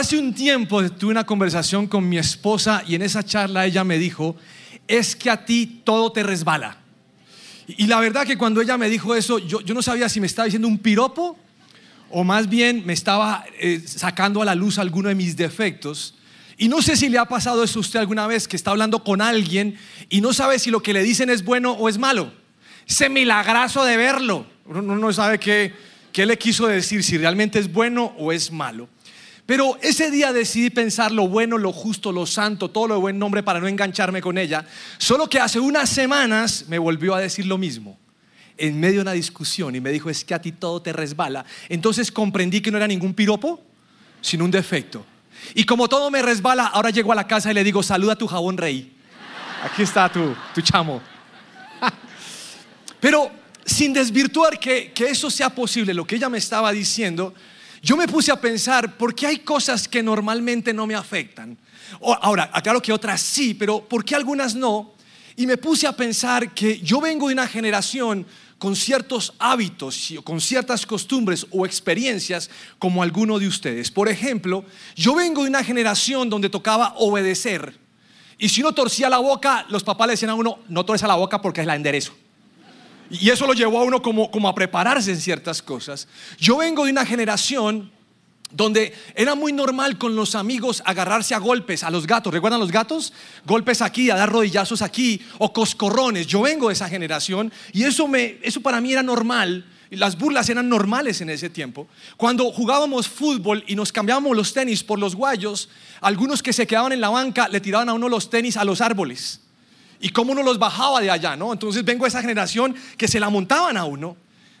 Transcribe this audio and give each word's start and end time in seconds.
Hace 0.00 0.18
un 0.18 0.32
tiempo 0.32 0.82
tuve 0.92 1.10
una 1.10 1.26
conversación 1.26 1.86
con 1.86 2.08
mi 2.08 2.16
esposa 2.16 2.82
y 2.86 2.94
en 2.94 3.02
esa 3.02 3.22
charla 3.22 3.66
ella 3.66 3.84
me 3.84 3.98
dijo, 3.98 4.34
es 4.88 5.14
que 5.14 5.28
a 5.28 5.44
ti 5.44 5.82
todo 5.84 6.10
te 6.10 6.22
resbala. 6.22 6.78
Y 7.66 7.86
la 7.86 8.00
verdad 8.00 8.26
que 8.26 8.38
cuando 8.38 8.62
ella 8.62 8.78
me 8.78 8.88
dijo 8.88 9.14
eso, 9.14 9.38
yo, 9.38 9.60
no 9.62 9.82
sabía 9.82 10.08
si 10.08 10.18
me 10.18 10.26
estaba 10.26 10.46
diciendo 10.46 10.68
un 10.68 10.78
piropo 10.78 11.36
o 12.08 12.24
más 12.24 12.48
bien 12.48 12.82
me 12.86 12.94
estaba 12.94 13.44
eh, 13.58 13.82
sacando 13.84 14.40
a 14.40 14.46
la 14.46 14.54
luz 14.54 14.78
alguno 14.78 15.10
de 15.10 15.14
mis 15.14 15.36
defectos. 15.36 16.14
Y 16.56 16.68
no 16.68 16.80
sé 16.80 16.96
si 16.96 17.10
le 17.10 17.18
ha 17.18 17.26
pasado 17.26 17.62
eso 17.62 17.78
a 17.78 17.82
usted 17.82 18.00
alguna 18.00 18.26
vez 18.26 18.48
que 18.48 18.56
está 18.56 18.70
hablando 18.70 19.04
con 19.04 19.20
alguien 19.20 19.76
y 20.08 20.22
no 20.22 20.32
sabe 20.32 20.58
si 20.58 20.70
lo 20.70 20.82
que 20.82 20.94
le 20.94 21.02
dicen 21.02 21.28
es 21.28 21.44
bueno 21.44 21.72
o 21.72 21.90
es 21.90 21.98
malo. 21.98 22.32
Ese 22.88 23.10
milagrazo 23.10 23.84
de 23.84 23.98
verlo. 23.98 24.46
Uno 24.64 24.80
no 24.80 25.12
sabe 25.12 25.38
qué, 25.38 25.74
qué 26.10 26.24
le 26.24 26.38
quiso 26.38 26.66
decir, 26.68 27.04
si 27.04 27.18
realmente 27.18 27.58
es 27.58 27.70
bueno 27.70 28.14
o 28.16 28.32
es 28.32 28.50
malo. 28.50 28.88
Pero 29.50 29.76
ese 29.82 30.12
día 30.12 30.32
decidí 30.32 30.70
pensar 30.70 31.10
lo 31.10 31.26
bueno, 31.26 31.58
lo 31.58 31.72
justo, 31.72 32.12
lo 32.12 32.24
santo, 32.24 32.70
todo 32.70 32.86
lo 32.86 32.94
de 32.94 33.00
buen 33.00 33.18
nombre 33.18 33.42
para 33.42 33.58
no 33.58 33.66
engancharme 33.66 34.22
con 34.22 34.38
ella. 34.38 34.64
Solo 34.96 35.28
que 35.28 35.40
hace 35.40 35.58
unas 35.58 35.90
semanas 35.90 36.66
me 36.68 36.78
volvió 36.78 37.16
a 37.16 37.20
decir 37.20 37.46
lo 37.46 37.58
mismo 37.58 37.98
en 38.56 38.78
medio 38.78 38.98
de 38.98 39.00
una 39.00 39.12
discusión 39.12 39.74
y 39.74 39.80
me 39.80 39.90
dijo, 39.90 40.08
es 40.08 40.24
que 40.24 40.34
a 40.34 40.40
ti 40.40 40.52
todo 40.52 40.80
te 40.80 40.92
resbala. 40.92 41.44
Entonces 41.68 42.12
comprendí 42.12 42.60
que 42.60 42.70
no 42.70 42.76
era 42.76 42.86
ningún 42.86 43.12
piropo, 43.12 43.60
sino 44.20 44.44
un 44.44 44.52
defecto. 44.52 45.04
Y 45.56 45.64
como 45.64 45.88
todo 45.88 46.12
me 46.12 46.22
resbala, 46.22 46.66
ahora 46.66 46.90
llego 46.90 47.10
a 47.10 47.16
la 47.16 47.26
casa 47.26 47.50
y 47.50 47.54
le 47.54 47.64
digo, 47.64 47.82
saluda 47.82 48.12
a 48.12 48.16
tu 48.16 48.28
jabón 48.28 48.56
rey. 48.56 48.92
Aquí 49.64 49.82
está 49.82 50.12
tu, 50.12 50.32
chamo. 50.62 51.02
Pero 53.00 53.32
sin 53.66 53.92
desvirtuar 53.92 54.60
que, 54.60 54.92
que 54.92 55.06
eso 55.06 55.28
sea 55.28 55.50
posible, 55.50 55.92
lo 55.92 56.06
que 56.06 56.14
ella 56.14 56.28
me 56.28 56.38
estaba 56.38 56.70
diciendo, 56.70 57.34
yo 57.82 57.96
me 57.96 58.06
puse 58.06 58.30
a 58.30 58.40
pensar, 58.40 58.96
¿por 58.96 59.14
qué 59.14 59.26
hay 59.26 59.38
cosas 59.38 59.88
que 59.88 60.02
normalmente 60.02 60.74
no 60.74 60.86
me 60.86 60.94
afectan? 60.94 61.56
Ahora, 62.00 62.50
aclaro 62.52 62.82
que 62.82 62.92
otras 62.92 63.20
sí, 63.20 63.54
pero 63.54 63.80
¿por 63.80 64.04
qué 64.04 64.14
algunas 64.14 64.54
no? 64.54 64.94
Y 65.36 65.46
me 65.46 65.56
puse 65.56 65.86
a 65.86 65.96
pensar 65.96 66.52
que 66.52 66.78
yo 66.80 67.00
vengo 67.00 67.28
de 67.28 67.34
una 67.34 67.46
generación 67.46 68.26
con 68.58 68.76
ciertos 68.76 69.32
hábitos, 69.38 70.12
con 70.22 70.38
ciertas 70.38 70.84
costumbres 70.84 71.46
o 71.50 71.64
experiencias 71.64 72.50
como 72.78 73.02
alguno 73.02 73.38
de 73.38 73.46
ustedes. 73.46 73.90
Por 73.90 74.10
ejemplo, 74.10 74.66
yo 74.94 75.14
vengo 75.14 75.44
de 75.44 75.48
una 75.48 75.64
generación 75.64 76.28
donde 76.28 76.50
tocaba 76.50 76.92
obedecer. 76.98 77.78
Y 78.36 78.50
si 78.50 78.60
uno 78.60 78.72
torcía 78.72 79.08
la 79.08 79.18
boca, 79.18 79.64
los 79.70 79.82
papás 79.82 80.08
le 80.08 80.12
decían 80.12 80.30
a 80.30 80.34
uno, 80.34 80.58
no 80.68 80.84
torces 80.84 81.08
la 81.08 81.14
boca 81.14 81.40
porque 81.40 81.62
es 81.62 81.66
la 81.66 81.74
enderezo. 81.74 82.12
Y 83.10 83.28
eso 83.30 83.46
lo 83.46 83.52
llevó 83.52 83.80
a 83.80 83.84
uno 83.84 84.00
como, 84.00 84.30
como 84.30 84.48
a 84.48 84.54
prepararse 84.54 85.10
en 85.10 85.20
ciertas 85.20 85.60
cosas. 85.62 86.06
Yo 86.38 86.58
vengo 86.58 86.84
de 86.84 86.92
una 86.92 87.04
generación 87.04 87.90
donde 88.52 88.94
era 89.14 89.34
muy 89.34 89.52
normal 89.52 89.98
con 89.98 90.16
los 90.16 90.34
amigos 90.34 90.82
agarrarse 90.84 91.34
a 91.34 91.38
golpes 91.38 91.84
a 91.84 91.90
los 91.90 92.06
gatos. 92.06 92.32
¿Recuerdan 92.32 92.60
los 92.60 92.72
gatos? 92.72 93.12
Golpes 93.46 93.80
aquí, 93.82 94.10
a 94.10 94.16
dar 94.16 94.30
rodillazos 94.30 94.82
aquí 94.82 95.20
o 95.38 95.52
coscorrones. 95.52 96.26
Yo 96.26 96.42
vengo 96.42 96.68
de 96.68 96.74
esa 96.74 96.88
generación 96.88 97.52
y 97.72 97.84
eso, 97.84 98.08
me, 98.08 98.38
eso 98.42 98.60
para 98.60 98.80
mí 98.80 98.92
era 98.92 99.02
normal. 99.02 99.64
Las 99.90 100.16
burlas 100.16 100.48
eran 100.48 100.68
normales 100.68 101.20
en 101.20 101.30
ese 101.30 101.50
tiempo. 101.50 101.88
Cuando 102.16 102.52
jugábamos 102.52 103.08
fútbol 103.08 103.64
y 103.66 103.74
nos 103.74 103.92
cambiábamos 103.92 104.36
los 104.36 104.52
tenis 104.52 104.84
por 104.84 105.00
los 105.00 105.16
guayos, 105.16 105.68
algunos 106.00 106.42
que 106.42 106.52
se 106.52 106.66
quedaban 106.66 106.92
en 106.92 107.00
la 107.00 107.08
banca 107.08 107.48
le 107.48 107.60
tiraban 107.60 107.88
a 107.88 107.94
uno 107.94 108.08
los 108.08 108.30
tenis 108.30 108.56
a 108.56 108.64
los 108.64 108.80
árboles. 108.80 109.40
Y 110.00 110.10
cómo 110.10 110.32
uno 110.32 110.42
los 110.42 110.58
bajaba 110.58 111.00
de 111.00 111.10
allá, 111.10 111.36
¿no? 111.36 111.52
Entonces 111.52 111.84
vengo 111.84 112.04
de 112.04 112.08
esa 112.08 112.22
generación 112.22 112.74
que 112.96 113.06
se 113.06 113.20
la 113.20 113.28
montaban 113.28 113.76
a 113.76 113.84
uno, 113.84 114.16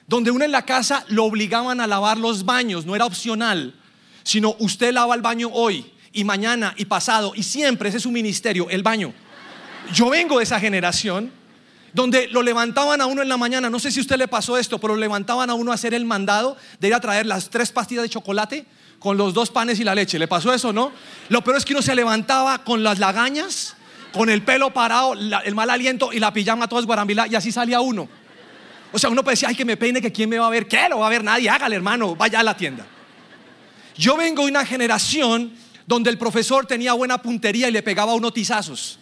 donde 0.06 0.30
uno 0.30 0.44
en 0.44 0.52
la 0.52 0.64
casa 0.66 1.04
lo 1.08 1.24
obligaban 1.24 1.80
a 1.80 1.86
lavar 1.86 2.18
los 2.18 2.44
baños, 2.44 2.84
no 2.84 2.94
era 2.94 3.06
opcional 3.06 3.74
sino 4.22 4.56
usted 4.58 4.92
lava 4.92 5.14
el 5.14 5.22
baño 5.22 5.50
hoy 5.52 5.92
y 6.12 6.24
mañana 6.24 6.74
y 6.76 6.84
pasado 6.84 7.32
y 7.34 7.42
siempre, 7.42 7.88
ese 7.88 7.98
es 7.98 8.02
su 8.02 8.10
ministerio, 8.10 8.68
el 8.70 8.82
baño. 8.82 9.12
Yo 9.92 10.10
vengo 10.10 10.38
de 10.38 10.44
esa 10.44 10.60
generación 10.60 11.32
donde 11.92 12.28
lo 12.28 12.42
levantaban 12.42 13.00
a 13.00 13.06
uno 13.06 13.22
en 13.22 13.28
la 13.28 13.36
mañana, 13.36 13.68
no 13.68 13.80
sé 13.80 13.90
si 13.90 13.98
a 13.98 14.02
usted 14.02 14.16
le 14.16 14.28
pasó 14.28 14.56
esto, 14.56 14.78
pero 14.78 14.94
levantaban 14.94 15.50
a 15.50 15.54
uno 15.54 15.72
a 15.72 15.74
hacer 15.74 15.94
el 15.94 16.04
mandado 16.04 16.56
de 16.78 16.88
ir 16.88 16.94
a 16.94 17.00
traer 17.00 17.26
las 17.26 17.50
tres 17.50 17.72
pastillas 17.72 18.04
de 18.04 18.10
chocolate 18.10 18.66
con 18.98 19.16
los 19.16 19.34
dos 19.34 19.50
panes 19.50 19.80
y 19.80 19.84
la 19.84 19.94
leche. 19.94 20.18
¿Le 20.18 20.28
pasó 20.28 20.52
eso, 20.52 20.72
no? 20.72 20.92
Lo 21.28 21.42
peor 21.42 21.56
es 21.56 21.64
que 21.64 21.72
uno 21.72 21.82
se 21.82 21.94
levantaba 21.94 22.62
con 22.62 22.84
las 22.84 22.98
lagañas, 22.98 23.76
con 24.12 24.30
el 24.30 24.42
pelo 24.42 24.72
parado, 24.72 25.14
el 25.14 25.54
mal 25.54 25.70
aliento 25.70 26.12
y 26.12 26.18
la 26.18 26.32
pijama 26.32 26.68
toda 26.68 26.80
esguarambila 26.80 27.26
y 27.28 27.34
así 27.34 27.52
salía 27.52 27.80
uno. 27.80 28.08
O 28.92 28.98
sea, 28.98 29.10
uno 29.10 29.22
decía, 29.22 29.48
ay, 29.48 29.54
que 29.54 29.64
me 29.64 29.76
peine, 29.76 30.00
que 30.00 30.10
quién 30.10 30.28
me 30.28 30.38
va 30.38 30.46
a 30.46 30.50
ver. 30.50 30.66
¿Qué? 30.66 30.88
Lo 30.88 30.98
va 30.98 31.06
a 31.06 31.10
ver 31.10 31.22
nadie, 31.22 31.48
hágale, 31.48 31.76
hermano, 31.76 32.16
vaya 32.16 32.40
a 32.40 32.42
la 32.42 32.56
tienda. 32.56 32.86
Yo 33.96 34.16
vengo 34.16 34.44
de 34.44 34.50
una 34.50 34.64
generación 34.64 35.52
donde 35.86 36.10
el 36.10 36.18
profesor 36.18 36.66
tenía 36.66 36.92
buena 36.92 37.18
puntería 37.18 37.68
y 37.68 37.72
le 37.72 37.82
pegaba 37.82 38.14
unos 38.14 38.32
tizazos. 38.32 38.98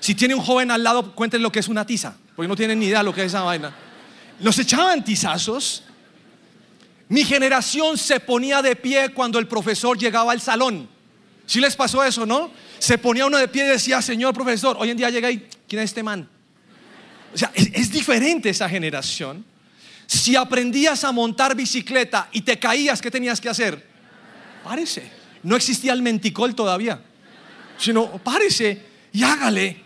Si 0.00 0.14
tiene 0.14 0.34
un 0.34 0.42
joven 0.42 0.70
al 0.70 0.82
lado, 0.82 1.14
cuéntenle 1.14 1.42
lo 1.42 1.52
que 1.52 1.60
es 1.60 1.68
una 1.68 1.86
tiza, 1.86 2.16
porque 2.34 2.48
no 2.48 2.56
tienen 2.56 2.78
ni 2.80 2.86
idea 2.86 3.02
lo 3.02 3.14
que 3.14 3.20
es 3.20 3.28
esa 3.28 3.42
vaina. 3.42 3.74
Los 4.40 4.58
echaban 4.58 5.04
tizazos. 5.04 5.84
Mi 7.08 7.24
generación 7.24 7.96
se 7.96 8.18
ponía 8.18 8.62
de 8.62 8.74
pie 8.74 9.10
cuando 9.10 9.38
el 9.38 9.46
profesor 9.46 9.96
llegaba 9.96 10.32
al 10.32 10.40
salón. 10.40 10.88
Si 11.46 11.60
les 11.60 11.76
pasó 11.76 12.02
eso, 12.02 12.26
no? 12.26 12.50
Se 12.82 12.98
ponía 12.98 13.26
uno 13.26 13.38
de 13.38 13.46
pie 13.46 13.64
y 13.64 13.68
decía, 13.68 14.02
Señor 14.02 14.34
profesor, 14.34 14.76
hoy 14.80 14.90
en 14.90 14.96
día 14.96 15.08
llega 15.08 15.30
y, 15.30 15.46
¿quién 15.68 15.82
es 15.82 15.90
este 15.90 16.02
man? 16.02 16.28
O 17.32 17.38
sea, 17.38 17.52
es, 17.54 17.70
es 17.72 17.92
diferente 17.92 18.50
esa 18.50 18.68
generación. 18.68 19.44
Si 20.08 20.34
aprendías 20.34 21.04
a 21.04 21.12
montar 21.12 21.54
bicicleta 21.54 22.28
y 22.32 22.40
te 22.40 22.58
caías, 22.58 23.00
¿qué 23.00 23.08
tenías 23.08 23.40
que 23.40 23.48
hacer? 23.48 23.92
párese. 24.64 25.08
No 25.44 25.54
existía 25.54 25.92
el 25.92 26.02
menticol 26.02 26.56
todavía, 26.56 27.00
sino 27.78 28.18
párese 28.18 28.84
y 29.12 29.22
hágale. 29.22 29.80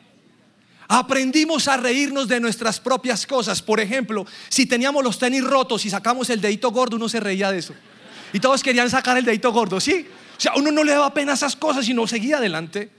Aprendimos 0.88 1.68
a 1.68 1.76
reírnos 1.76 2.28
de 2.28 2.40
nuestras 2.40 2.80
propias 2.80 3.26
cosas. 3.26 3.60
Por 3.60 3.78
ejemplo, 3.78 4.24
si 4.48 4.64
teníamos 4.64 5.04
los 5.04 5.18
tenis 5.18 5.44
rotos 5.44 5.84
y 5.84 5.90
sacamos 5.90 6.30
el 6.30 6.40
dedito 6.40 6.70
gordo, 6.70 6.96
uno 6.96 7.10
se 7.10 7.20
reía 7.20 7.50
de 7.50 7.58
eso. 7.58 7.74
Y 8.32 8.40
todos 8.40 8.62
querían 8.62 8.88
sacar 8.88 9.18
el 9.18 9.24
dedito 9.26 9.52
gordo, 9.52 9.80
¿sí? 9.80 10.06
O 10.36 10.40
sea, 10.40 10.52
uno 10.56 10.70
no 10.70 10.84
le 10.84 10.92
daba 10.92 11.12
pena 11.14 11.32
a 11.32 11.34
esas 11.34 11.56
cosas 11.56 11.88
y 11.88 11.94
no 11.94 12.06
seguía 12.06 12.38
adelante. 12.38 12.90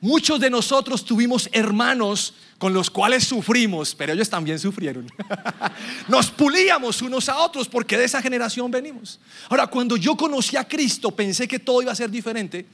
Muchos 0.00 0.38
de 0.38 0.48
nosotros 0.48 1.04
tuvimos 1.04 1.48
hermanos 1.52 2.34
con 2.58 2.72
los 2.72 2.88
cuales 2.88 3.24
sufrimos, 3.24 3.96
pero 3.96 4.12
ellos 4.12 4.30
también 4.30 4.58
sufrieron. 4.58 5.10
Nos 6.08 6.30
pulíamos 6.30 7.02
unos 7.02 7.28
a 7.28 7.38
otros 7.38 7.68
porque 7.68 7.98
de 7.98 8.04
esa 8.04 8.22
generación 8.22 8.70
venimos. 8.70 9.18
Ahora, 9.48 9.66
cuando 9.66 9.96
yo 9.96 10.16
conocí 10.16 10.56
a 10.56 10.66
Cristo, 10.66 11.10
pensé 11.10 11.48
que 11.48 11.58
todo 11.58 11.82
iba 11.82 11.90
a 11.90 11.96
ser 11.96 12.10
diferente, 12.10 12.64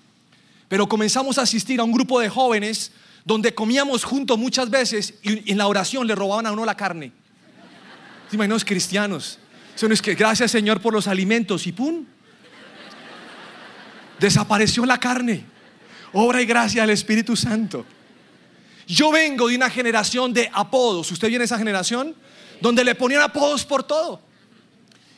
pero 0.69 0.87
comenzamos 0.87 1.39
a 1.39 1.43
asistir 1.43 1.81
a 1.81 1.85
un 1.85 1.93
grupo 1.93 2.21
de 2.21 2.29
jóvenes 2.29 2.93
donde 3.25 3.55
comíamos 3.55 4.05
juntos 4.05 4.39
muchas 4.39 4.69
veces 4.69 5.15
y 5.23 5.51
en 5.51 5.57
la 5.57 5.67
oración 5.67 6.07
le 6.07 6.15
robaban 6.15 6.47
a 6.47 6.53
uno 6.53 6.67
la 6.67 6.77
carne. 6.77 7.11
¿Se 8.29 8.37
imaginan 8.37 8.57
los 8.57 8.65
cristianos? 8.67 9.39
Son 9.77 9.93
es 9.93 10.03
que 10.03 10.15
gracias 10.15 10.51
Señor 10.51 10.81
por 10.81 10.93
los 10.93 11.09
alimentos 11.09 11.67
y 11.67 11.73
¡pum! 11.73 12.05
Desapareció 14.19 14.85
la 14.87 14.99
carne. 14.99 15.45
Obra 16.13 16.41
y 16.41 16.47
gracia 16.47 16.83
al 16.83 16.91
Espíritu 16.91 17.37
Santo. 17.37 17.85
Yo 18.87 19.11
vengo 19.11 19.49
de 19.49 19.57
una 19.57 19.71
generación 19.71 20.33
de 20.33 20.51
apodos. 20.53 21.11
¿Usted 21.11 21.29
viene 21.29 21.41
de 21.41 21.47
esa 21.47 21.59
generación? 21.59 22.15
Donde 22.61 22.85
le 22.85 22.95
ponían 22.95 23.23
apodos 23.23 23.65
por 23.65 23.83
todo. 23.83 24.21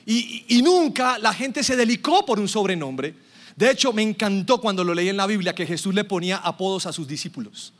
Y, 0.07 0.63
nunca 0.63 1.19
la 1.19 1.35
gente 1.35 1.65
se 1.65 1.77
delicó 1.77 2.25
por 2.25 2.39
un 2.39 2.49
sobrenombre. 2.49 3.15
De 3.57 3.71
hecho, 3.71 3.93
me 3.93 4.03
encantó 4.03 4.61
cuando 4.61 4.85
lo 4.85 4.95
leí 4.95 5.09
en 5.09 5.17
la 5.17 5.27
Biblia 5.27 5.55
que 5.55 5.67
Jesús 5.67 5.95
le 5.95 6.05
ponía 6.05 6.37
apodos 6.37 6.87
a 6.87 6.93
sus 6.93 7.09
discípulos. 7.09 7.73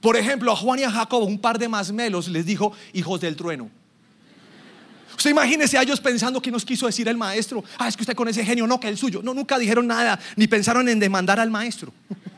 Por 0.00 0.16
ejemplo, 0.16 0.52
a 0.52 0.56
Juan 0.56 0.78
y 0.78 0.84
a 0.84 0.90
Jacob, 0.90 1.22
un 1.22 1.38
par 1.38 1.58
de 1.58 1.68
masmelos, 1.68 2.28
les 2.28 2.46
dijo 2.46 2.72
hijos 2.94 3.20
del 3.20 3.36
trueno. 3.36 3.70
Usted 5.16 5.30
imagínese 5.30 5.78
a 5.78 5.82
ellos 5.82 6.00
pensando 6.00 6.42
que 6.42 6.50
nos 6.50 6.64
quiso 6.64 6.86
decir 6.86 7.08
el 7.08 7.16
maestro. 7.16 7.64
Ah, 7.78 7.88
es 7.88 7.96
que 7.96 8.02
usted 8.02 8.14
con 8.14 8.28
ese 8.28 8.44
genio, 8.44 8.66
no, 8.66 8.78
que 8.78 8.88
el 8.88 8.98
suyo. 8.98 9.22
No, 9.22 9.32
nunca 9.32 9.58
dijeron 9.58 9.86
nada, 9.86 10.18
ni 10.36 10.46
pensaron 10.46 10.88
en 10.88 10.98
demandar 10.98 11.40
al 11.40 11.50
maestro. 11.50 11.92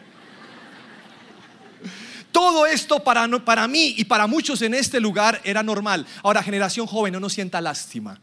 Todo 2.32 2.66
esto 2.66 3.02
para, 3.02 3.26
para 3.40 3.66
mí 3.66 3.94
y 3.96 4.04
para 4.04 4.28
muchos 4.28 4.62
en 4.62 4.74
este 4.74 5.00
lugar 5.00 5.40
era 5.42 5.62
normal. 5.62 6.06
Ahora, 6.22 6.42
generación 6.42 6.86
joven, 6.86 7.20
no 7.20 7.28
sienta 7.28 7.60
lástima. 7.60 8.20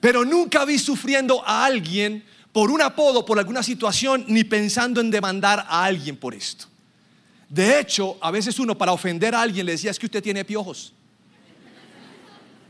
Pero 0.00 0.24
nunca 0.24 0.64
vi 0.64 0.78
sufriendo 0.78 1.46
a 1.46 1.66
alguien 1.66 2.24
por 2.52 2.70
un 2.70 2.80
apodo, 2.80 3.26
por 3.26 3.38
alguna 3.38 3.62
situación, 3.62 4.24
ni 4.26 4.44
pensando 4.44 5.02
en 5.02 5.10
demandar 5.10 5.66
a 5.68 5.84
alguien 5.84 6.16
por 6.16 6.34
esto. 6.34 6.66
De 7.48 7.78
hecho, 7.78 8.16
a 8.22 8.30
veces 8.30 8.58
uno 8.58 8.78
para 8.78 8.92
ofender 8.92 9.34
a 9.34 9.42
alguien 9.42 9.66
le 9.66 9.72
decía 9.72 9.90
es 9.90 9.98
que 9.98 10.06
usted 10.06 10.22
tiene 10.22 10.44
piojos. 10.44 10.94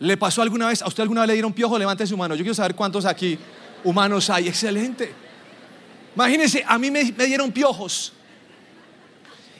¿Le 0.00 0.17
pasó 0.17 0.43
alguna 0.43 0.69
vez? 0.69 0.82
¿A 0.82 0.88
usted 0.88 1.02
alguna 1.02 1.23
vez 1.23 1.29
le 1.29 1.35
dieron 1.35 1.52
piojos? 1.52 1.79
Levante 1.79 2.06
su 2.06 2.17
mano. 2.17 2.35
Yo 2.35 2.43
quiero 2.43 2.55
saber 2.55 2.75
cuántos 2.75 3.05
aquí 3.05 3.38
humanos 3.85 4.29
hay. 4.31 4.49
Excelente. 4.49 5.14
Imagínense, 6.14 6.64
a 6.67 6.79
mí 6.79 6.91
me 6.91 7.05
dieron 7.05 7.52
piojos. 7.52 8.12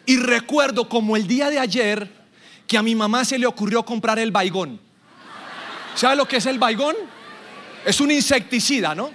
Y 0.06 0.16
recuerdo 0.16 0.88
como 0.88 1.16
el 1.16 1.26
día 1.26 1.50
de 1.50 1.58
ayer 1.58 2.08
que 2.66 2.78
a 2.78 2.82
mi 2.82 2.94
mamá 2.94 3.25
se 3.25 3.38
le 3.38 3.46
ocurrió 3.46 3.84
comprar 3.84 4.19
el 4.19 4.31
baigón. 4.31 4.81
¿Sabe 5.94 6.16
lo 6.16 6.26
que 6.26 6.38
es 6.38 6.46
el 6.46 6.58
baigón? 6.58 6.96
Es 7.84 8.00
un 8.00 8.10
insecticida, 8.10 8.94
¿no? 8.94 9.10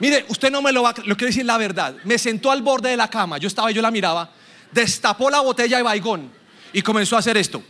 Mire, 0.00 0.24
usted 0.28 0.50
no 0.50 0.60
me 0.60 0.72
lo 0.72 0.82
va 0.82 0.90
a... 0.90 0.94
Lo 1.04 1.16
quiero 1.16 1.26
decir 1.26 1.46
la 1.46 1.56
verdad. 1.56 1.94
Me 2.04 2.18
sentó 2.18 2.50
al 2.50 2.62
borde 2.62 2.90
de 2.90 2.96
la 2.96 3.08
cama. 3.08 3.38
Yo 3.38 3.48
estaba 3.48 3.70
yo 3.70 3.80
la 3.80 3.90
miraba. 3.90 4.30
Destapó 4.72 5.30
la 5.30 5.40
botella 5.40 5.78
de 5.78 5.82
baigón 5.82 6.30
y 6.72 6.82
comenzó 6.82 7.16
a 7.16 7.20
hacer 7.20 7.36
esto. 7.36 7.62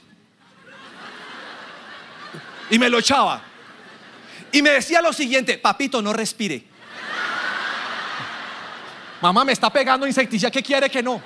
Y 2.71 2.79
me 2.79 2.89
lo 2.89 2.99
echaba. 2.99 3.43
Y 4.53 4.63
me 4.63 4.71
decía 4.71 5.03
lo 5.03 5.13
siguiente, 5.13 5.59
papito, 5.59 6.01
no 6.01 6.13
respire. 6.13 6.65
Mamá 9.21 9.45
me 9.45 9.53
está 9.53 9.71
pegando 9.71 10.07
insecticida, 10.07 10.51
¿qué 10.51 10.63
quiere 10.63 10.91
que 10.91 11.03
no? 11.03 11.21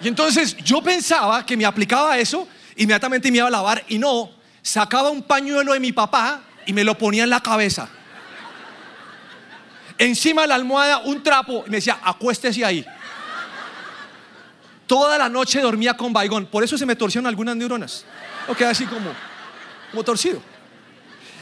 Y 0.00 0.08
entonces 0.08 0.56
yo 0.58 0.80
pensaba 0.82 1.44
que 1.44 1.56
me 1.56 1.64
aplicaba 1.64 2.16
eso, 2.18 2.48
inmediatamente 2.76 3.30
me 3.30 3.38
iba 3.38 3.48
a 3.48 3.50
lavar 3.50 3.84
y 3.88 3.98
no, 3.98 4.30
sacaba 4.62 5.10
un 5.10 5.22
pañuelo 5.22 5.72
de 5.72 5.80
mi 5.80 5.92
papá 5.92 6.42
y 6.64 6.72
me 6.72 6.84
lo 6.84 6.96
ponía 6.96 7.24
en 7.24 7.30
la 7.30 7.40
cabeza. 7.40 7.88
Encima 9.98 10.42
de 10.42 10.48
la 10.48 10.54
almohada 10.54 10.98
un 10.98 11.22
trapo 11.22 11.64
y 11.66 11.70
me 11.70 11.76
decía, 11.76 11.98
acuéstese 12.02 12.64
ahí. 12.64 12.86
Toda 14.86 15.18
la 15.18 15.28
noche 15.28 15.60
dormía 15.60 15.94
con 15.94 16.12
baigón, 16.12 16.46
por 16.46 16.64
eso 16.64 16.78
se 16.78 16.86
me 16.86 16.96
torcieron 16.96 17.26
algunas 17.26 17.56
neuronas. 17.56 18.06
O 18.48 18.54
queda 18.54 18.70
así 18.70 18.86
como, 18.86 19.10
como 19.90 20.04
torcido. 20.04 20.40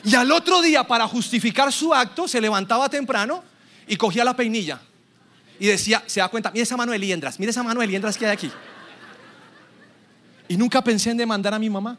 Y 0.04 0.14
al 0.14 0.30
otro 0.30 0.62
día, 0.62 0.84
para 0.84 1.06
justificar 1.06 1.72
su 1.72 1.92
acto, 1.94 2.28
se 2.28 2.40
levantaba 2.40 2.88
temprano 2.88 3.42
y 3.86 3.96
cogía 3.96 4.24
la 4.24 4.34
peinilla 4.34 4.80
y 5.58 5.66
decía, 5.66 6.02
se 6.06 6.20
da 6.20 6.28
cuenta, 6.28 6.50
mira 6.50 6.62
esa 6.62 6.76
mano 6.76 6.92
de 6.92 6.98
liendras, 6.98 7.38
mira 7.38 7.50
esa 7.50 7.62
mano 7.62 7.80
de 7.80 7.86
liendras 7.86 8.16
que 8.16 8.26
hay 8.26 8.32
aquí. 8.32 8.50
Y 10.46 10.56
nunca 10.56 10.82
pensé 10.82 11.10
en 11.10 11.16
demandar 11.16 11.52
a 11.52 11.58
mi 11.58 11.68
mamá 11.68 11.98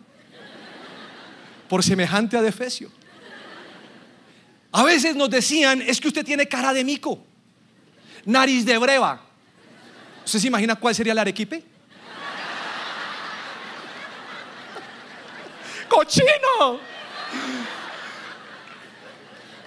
por 1.68 1.84
semejante 1.84 2.38
adefesio. 2.38 2.90
A 4.72 4.84
veces 4.84 5.16
nos 5.16 5.30
decían, 5.30 5.82
es 5.82 6.00
que 6.00 6.08
usted 6.08 6.26
tiene 6.26 6.48
cara 6.48 6.74
de 6.74 6.84
mico, 6.84 7.24
nariz 8.26 8.66
de 8.66 8.78
breva. 8.78 9.22
¿Usted 10.26 10.40
se 10.40 10.48
imagina 10.48 10.76
cuál 10.76 10.96
sería 10.96 11.14
el 11.14 11.20
arequipe? 11.20 11.64
¡Cochino! 15.90 16.80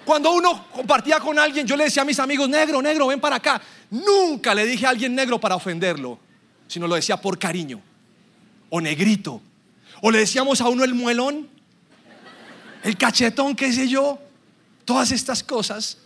Cuando 0.04 0.32
uno 0.32 0.66
compartía 0.72 1.20
con 1.20 1.38
alguien, 1.38 1.66
yo 1.66 1.76
le 1.76 1.84
decía 1.84 2.02
a 2.02 2.06
mis 2.06 2.18
amigos, 2.18 2.48
negro, 2.48 2.82
negro, 2.82 3.06
ven 3.06 3.20
para 3.20 3.36
acá. 3.36 3.60
Nunca 3.90 4.54
le 4.54 4.66
dije 4.66 4.86
a 4.86 4.90
alguien 4.90 5.14
negro 5.14 5.38
para 5.38 5.54
ofenderlo, 5.54 6.18
sino 6.66 6.88
lo 6.88 6.94
decía 6.94 7.20
por 7.20 7.38
cariño. 7.38 7.80
O 8.70 8.80
negrito. 8.80 9.40
O 10.00 10.10
le 10.10 10.18
decíamos 10.18 10.60
a 10.60 10.68
uno 10.68 10.82
el 10.82 10.94
muelón, 10.94 11.48
el 12.82 12.96
cachetón, 12.96 13.54
qué 13.54 13.72
sé 13.72 13.88
yo. 13.88 14.18
Todas 14.84 15.12
estas 15.12 15.44
cosas. 15.44 15.98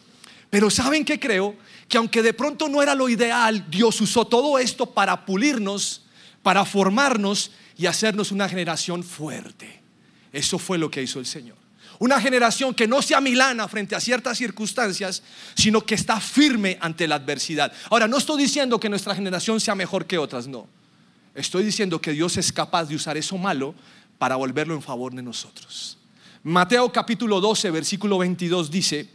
Pero 0.51 0.71
¿saben 0.71 1.05
qué 1.05 1.19
creo? 1.19 1.57
Que 1.89 1.97
aunque 1.97 2.23
de 2.23 2.35
pronto 2.35 2.69
no 2.69 2.83
era 2.83 2.95
lo 2.95 3.09
ideal, 3.09 3.65
Dios 3.71 4.01
usó 4.01 4.27
todo 4.27 4.59
esto 4.59 4.87
para 4.93 5.25
pulirnos, 5.25 6.03
para 6.43 6.65
formarnos 6.65 7.53
y 7.79 7.87
hacernos 7.87 8.31
una 8.31 8.49
generación 8.49 9.03
fuerte. 9.03 9.76
Eso 10.33 10.59
fue 10.59 10.79
lo 10.79 10.91
que 10.91 11.03
hizo 11.03 11.19
el 11.19 11.27
Señor. 11.27 11.57
Una 11.99 12.21
generación 12.21 12.75
que 12.75 12.87
no 12.87 13.01
se 13.01 13.15
amilana 13.15 13.69
frente 13.69 13.95
a 13.95 14.01
ciertas 14.01 14.37
circunstancias, 14.37 15.23
sino 15.55 15.81
que 15.81 15.95
está 15.95 16.21
firme 16.21 16.77
ante 16.81 17.09
la 17.09 17.15
adversidad. 17.15 17.73
Ahora, 17.91 18.07
no 18.07 18.19
estoy 18.19 18.43
diciendo 18.43 18.79
que 18.79 18.89
nuestra 18.89 19.15
generación 19.15 19.61
sea 19.61 19.75
mejor 19.75 20.07
que 20.07 20.19
otras, 20.19 20.47
no. 20.47 20.67
Estoy 21.35 21.65
diciendo 21.65 22.01
que 22.01 22.13
Dios 22.13 22.37
es 22.37 22.53
capaz 22.53 22.85
de 22.87 22.97
usar 22.97 23.17
eso 23.17 23.39
malo 23.39 23.75
para 24.19 24.37
volverlo 24.37 24.75
en 24.75 24.83
favor 24.83 25.15
de 25.15 25.23
nosotros. 25.23 25.99
Mateo 26.43 26.93
capítulo 26.93 27.41
12, 27.41 27.71
versículo 27.71 28.19
22 28.19 28.71
dice, 28.71 29.09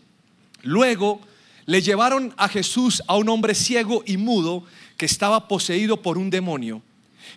luego 0.63 1.22
le 1.66 1.81
llevaron 1.81 2.34
a 2.38 2.50
Jesús 2.50 3.02
a 3.08 3.16
un 3.16 3.30
hombre 3.30 3.56
ciego 3.56 4.04
y 4.06 4.18
mudo 4.18 4.66
que 4.98 5.06
estaba 5.06 5.48
poseído 5.48 6.02
por 6.02 6.18
un 6.18 6.30
demonio. 6.30 6.81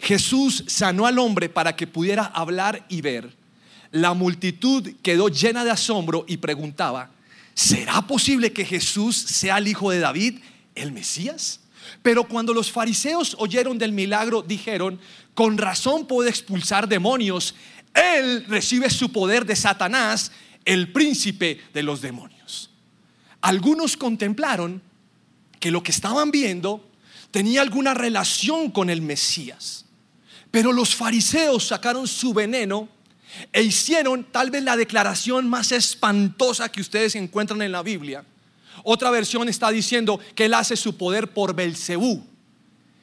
Jesús 0.00 0.64
sanó 0.66 1.06
al 1.06 1.18
hombre 1.18 1.48
para 1.48 1.76
que 1.76 1.86
pudiera 1.86 2.24
hablar 2.24 2.84
y 2.88 3.00
ver 3.02 3.43
la 3.94 4.12
multitud 4.12 4.90
quedó 5.02 5.28
llena 5.28 5.64
de 5.64 5.70
asombro 5.70 6.24
y 6.26 6.38
preguntaba, 6.38 7.12
¿será 7.54 8.04
posible 8.08 8.52
que 8.52 8.64
Jesús 8.64 9.14
sea 9.16 9.58
el 9.58 9.68
hijo 9.68 9.88
de 9.92 10.00
David, 10.00 10.40
el 10.74 10.90
Mesías? 10.90 11.60
Pero 12.02 12.24
cuando 12.24 12.52
los 12.52 12.72
fariseos 12.72 13.36
oyeron 13.38 13.78
del 13.78 13.92
milagro, 13.92 14.42
dijeron, 14.42 14.98
con 15.32 15.58
razón 15.58 16.08
puede 16.08 16.28
expulsar 16.28 16.88
demonios, 16.88 17.54
él 17.94 18.44
recibe 18.48 18.90
su 18.90 19.12
poder 19.12 19.46
de 19.46 19.54
Satanás, 19.54 20.32
el 20.64 20.90
príncipe 20.90 21.60
de 21.72 21.84
los 21.84 22.00
demonios. 22.00 22.70
Algunos 23.42 23.96
contemplaron 23.96 24.82
que 25.60 25.70
lo 25.70 25.84
que 25.84 25.92
estaban 25.92 26.32
viendo 26.32 26.84
tenía 27.30 27.62
alguna 27.62 27.94
relación 27.94 28.72
con 28.72 28.90
el 28.90 29.02
Mesías, 29.02 29.84
pero 30.50 30.72
los 30.72 30.96
fariseos 30.96 31.68
sacaron 31.68 32.08
su 32.08 32.34
veneno 32.34 32.88
e 33.52 33.62
hicieron 33.62 34.24
tal 34.24 34.50
vez 34.50 34.62
la 34.62 34.76
declaración 34.76 35.48
más 35.48 35.72
espantosa 35.72 36.70
que 36.70 36.80
ustedes 36.80 37.14
encuentran 37.14 37.62
en 37.62 37.72
la 37.72 37.82
Biblia. 37.82 38.24
Otra 38.82 39.10
versión 39.10 39.48
está 39.48 39.70
diciendo 39.70 40.20
que 40.34 40.46
él 40.46 40.54
hace 40.54 40.76
su 40.76 40.96
poder 40.96 41.32
por 41.32 41.54
Belcebú. 41.54 42.26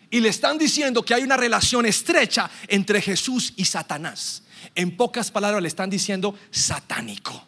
Y 0.10 0.20
le 0.20 0.30
están 0.30 0.58
diciendo 0.58 1.04
que 1.04 1.14
hay 1.14 1.24
una 1.24 1.38
relación 1.38 1.86
estrecha 1.86 2.50
entre 2.68 3.02
Jesús 3.02 3.54
y 3.56 3.66
Satanás. 3.66 4.44
En 4.76 4.96
pocas 4.96 5.32
palabras 5.32 5.62
le 5.62 5.68
están 5.68 5.90
diciendo 5.90 6.36
satánico. 6.52 7.48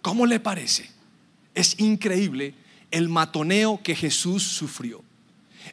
¿Cómo 0.00 0.26
le 0.26 0.40
parece? 0.40 0.90
Es 1.54 1.78
increíble 1.78 2.54
el 2.90 3.08
matoneo 3.08 3.80
que 3.82 3.94
Jesús 3.94 4.42
sufrió. 4.42 5.04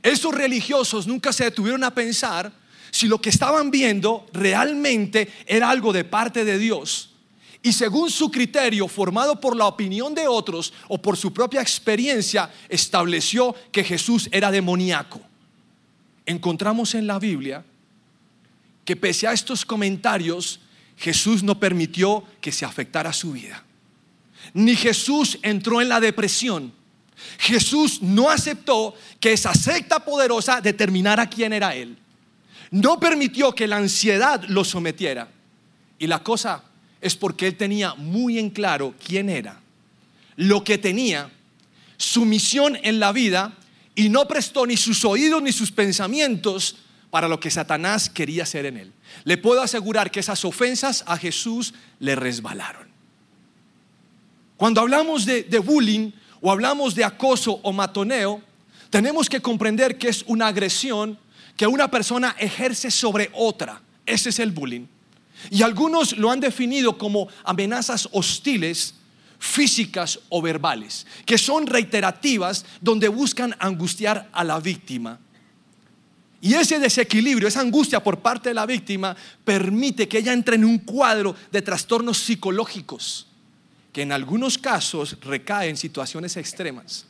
Esos 0.03 0.33
religiosos 0.33 1.07
nunca 1.07 1.33
se 1.33 1.45
detuvieron 1.45 1.83
a 1.83 1.93
pensar 1.93 2.51
si 2.91 3.07
lo 3.07 3.21
que 3.21 3.29
estaban 3.29 3.71
viendo 3.71 4.25
realmente 4.33 5.31
era 5.45 5.69
algo 5.69 5.93
de 5.93 6.03
parte 6.03 6.45
de 6.45 6.57
Dios. 6.57 7.11
Y 7.61 7.73
según 7.73 8.09
su 8.09 8.31
criterio, 8.31 8.87
formado 8.87 9.39
por 9.39 9.55
la 9.55 9.65
opinión 9.65 10.15
de 10.15 10.27
otros 10.27 10.73
o 10.87 10.97
por 10.97 11.17
su 11.17 11.33
propia 11.33 11.61
experiencia, 11.61 12.49
estableció 12.69 13.53
que 13.71 13.83
Jesús 13.83 14.29
era 14.31 14.49
demoníaco. 14.49 15.19
Encontramos 16.25 16.95
en 16.95 17.05
la 17.05 17.19
Biblia 17.19 17.65
que 18.85 18.95
pese 18.95 19.27
a 19.27 19.33
estos 19.33 19.65
comentarios, 19.65 20.61
Jesús 20.97 21.43
no 21.43 21.59
permitió 21.59 22.23
que 22.41 22.51
se 22.51 22.65
afectara 22.65 23.13
su 23.13 23.33
vida. 23.33 23.63
Ni 24.53 24.75
Jesús 24.75 25.37
entró 25.41 25.81
en 25.81 25.89
la 25.89 25.99
depresión. 25.99 26.73
Jesús 27.37 28.01
no 28.01 28.29
aceptó 28.29 28.95
que 29.19 29.33
esa 29.33 29.53
secta 29.53 30.03
poderosa 30.03 30.61
determinara 30.61 31.29
quién 31.29 31.51
era 31.51 31.75
Él 31.75 31.97
no 32.71 32.99
permitió 32.99 33.53
que 33.53 33.67
la 33.67 33.77
ansiedad 33.77 34.43
lo 34.47 34.63
sometiera. 34.63 35.29
Y 35.97 36.07
la 36.07 36.23
cosa 36.23 36.63
es 37.01 37.15
porque 37.15 37.47
él 37.47 37.55
tenía 37.55 37.95
muy 37.95 38.37
en 38.39 38.49
claro 38.49 38.93
quién 39.03 39.29
era, 39.29 39.59
lo 40.35 40.63
que 40.63 40.77
tenía, 40.77 41.31
su 41.97 42.25
misión 42.25 42.77
en 42.83 42.99
la 42.99 43.11
vida 43.11 43.53
y 43.95 44.09
no 44.09 44.27
prestó 44.27 44.65
ni 44.65 44.77
sus 44.77 45.03
oídos 45.03 45.41
ni 45.41 45.51
sus 45.51 45.71
pensamientos 45.71 46.77
para 47.09 47.27
lo 47.27 47.39
que 47.39 47.49
Satanás 47.49 48.09
quería 48.09 48.43
hacer 48.43 48.65
en 48.65 48.77
él. 48.77 48.93
Le 49.23 49.37
puedo 49.37 49.61
asegurar 49.61 50.11
que 50.11 50.19
esas 50.19 50.45
ofensas 50.45 51.03
a 51.07 51.17
Jesús 51.17 51.73
le 51.99 52.15
resbalaron. 52.15 52.87
Cuando 54.55 54.81
hablamos 54.81 55.25
de, 55.25 55.43
de 55.43 55.59
bullying 55.59 56.11
o 56.41 56.51
hablamos 56.51 56.95
de 56.95 57.03
acoso 57.03 57.59
o 57.63 57.73
matoneo, 57.73 58.41
tenemos 58.89 59.29
que 59.29 59.41
comprender 59.41 59.97
que 59.97 60.09
es 60.09 60.23
una 60.27 60.47
agresión 60.47 61.17
que 61.59 61.67
una 61.67 61.91
persona 61.91 62.37
ejerce 62.39 62.89
sobre 62.89 63.29
otra. 63.33 63.81
Ese 64.05 64.29
es 64.29 64.39
el 64.39 64.51
bullying. 64.51 64.85
Y 65.51 65.61
algunos 65.61 66.17
lo 66.17 66.31
han 66.31 66.39
definido 66.39 66.97
como 66.97 67.27
amenazas 67.43 68.07
hostiles, 68.13 68.93
físicas 69.39 70.21
o 70.29 70.41
verbales, 70.41 71.05
que 71.25 71.37
son 71.37 71.67
reiterativas 71.67 72.63
donde 72.79 73.09
buscan 73.09 73.53
angustiar 73.59 74.29
a 74.31 74.45
la 74.45 74.61
víctima. 74.61 75.19
Y 76.39 76.53
ese 76.53 76.79
desequilibrio, 76.79 77.49
esa 77.49 77.59
angustia 77.59 78.01
por 78.01 78.19
parte 78.19 78.47
de 78.47 78.55
la 78.55 78.65
víctima, 78.65 79.13
permite 79.43 80.07
que 80.07 80.19
ella 80.19 80.31
entre 80.31 80.55
en 80.55 80.63
un 80.63 80.77
cuadro 80.77 81.35
de 81.51 81.61
trastornos 81.61 82.19
psicológicos, 82.19 83.27
que 83.91 84.03
en 84.03 84.13
algunos 84.13 84.57
casos 84.57 85.17
recaen 85.19 85.71
en 85.71 85.77
situaciones 85.77 86.37
extremas. 86.37 87.05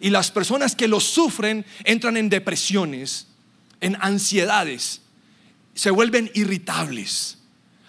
Y 0.00 0.10
las 0.10 0.30
personas 0.30 0.76
que 0.76 0.86
lo 0.86 1.00
sufren 1.00 1.64
entran 1.82 2.18
en 2.18 2.28
depresiones, 2.28 3.28
en 3.80 3.96
ansiedades, 4.00 5.02
se 5.74 5.90
vuelven 5.90 6.30
irritables. 6.34 7.38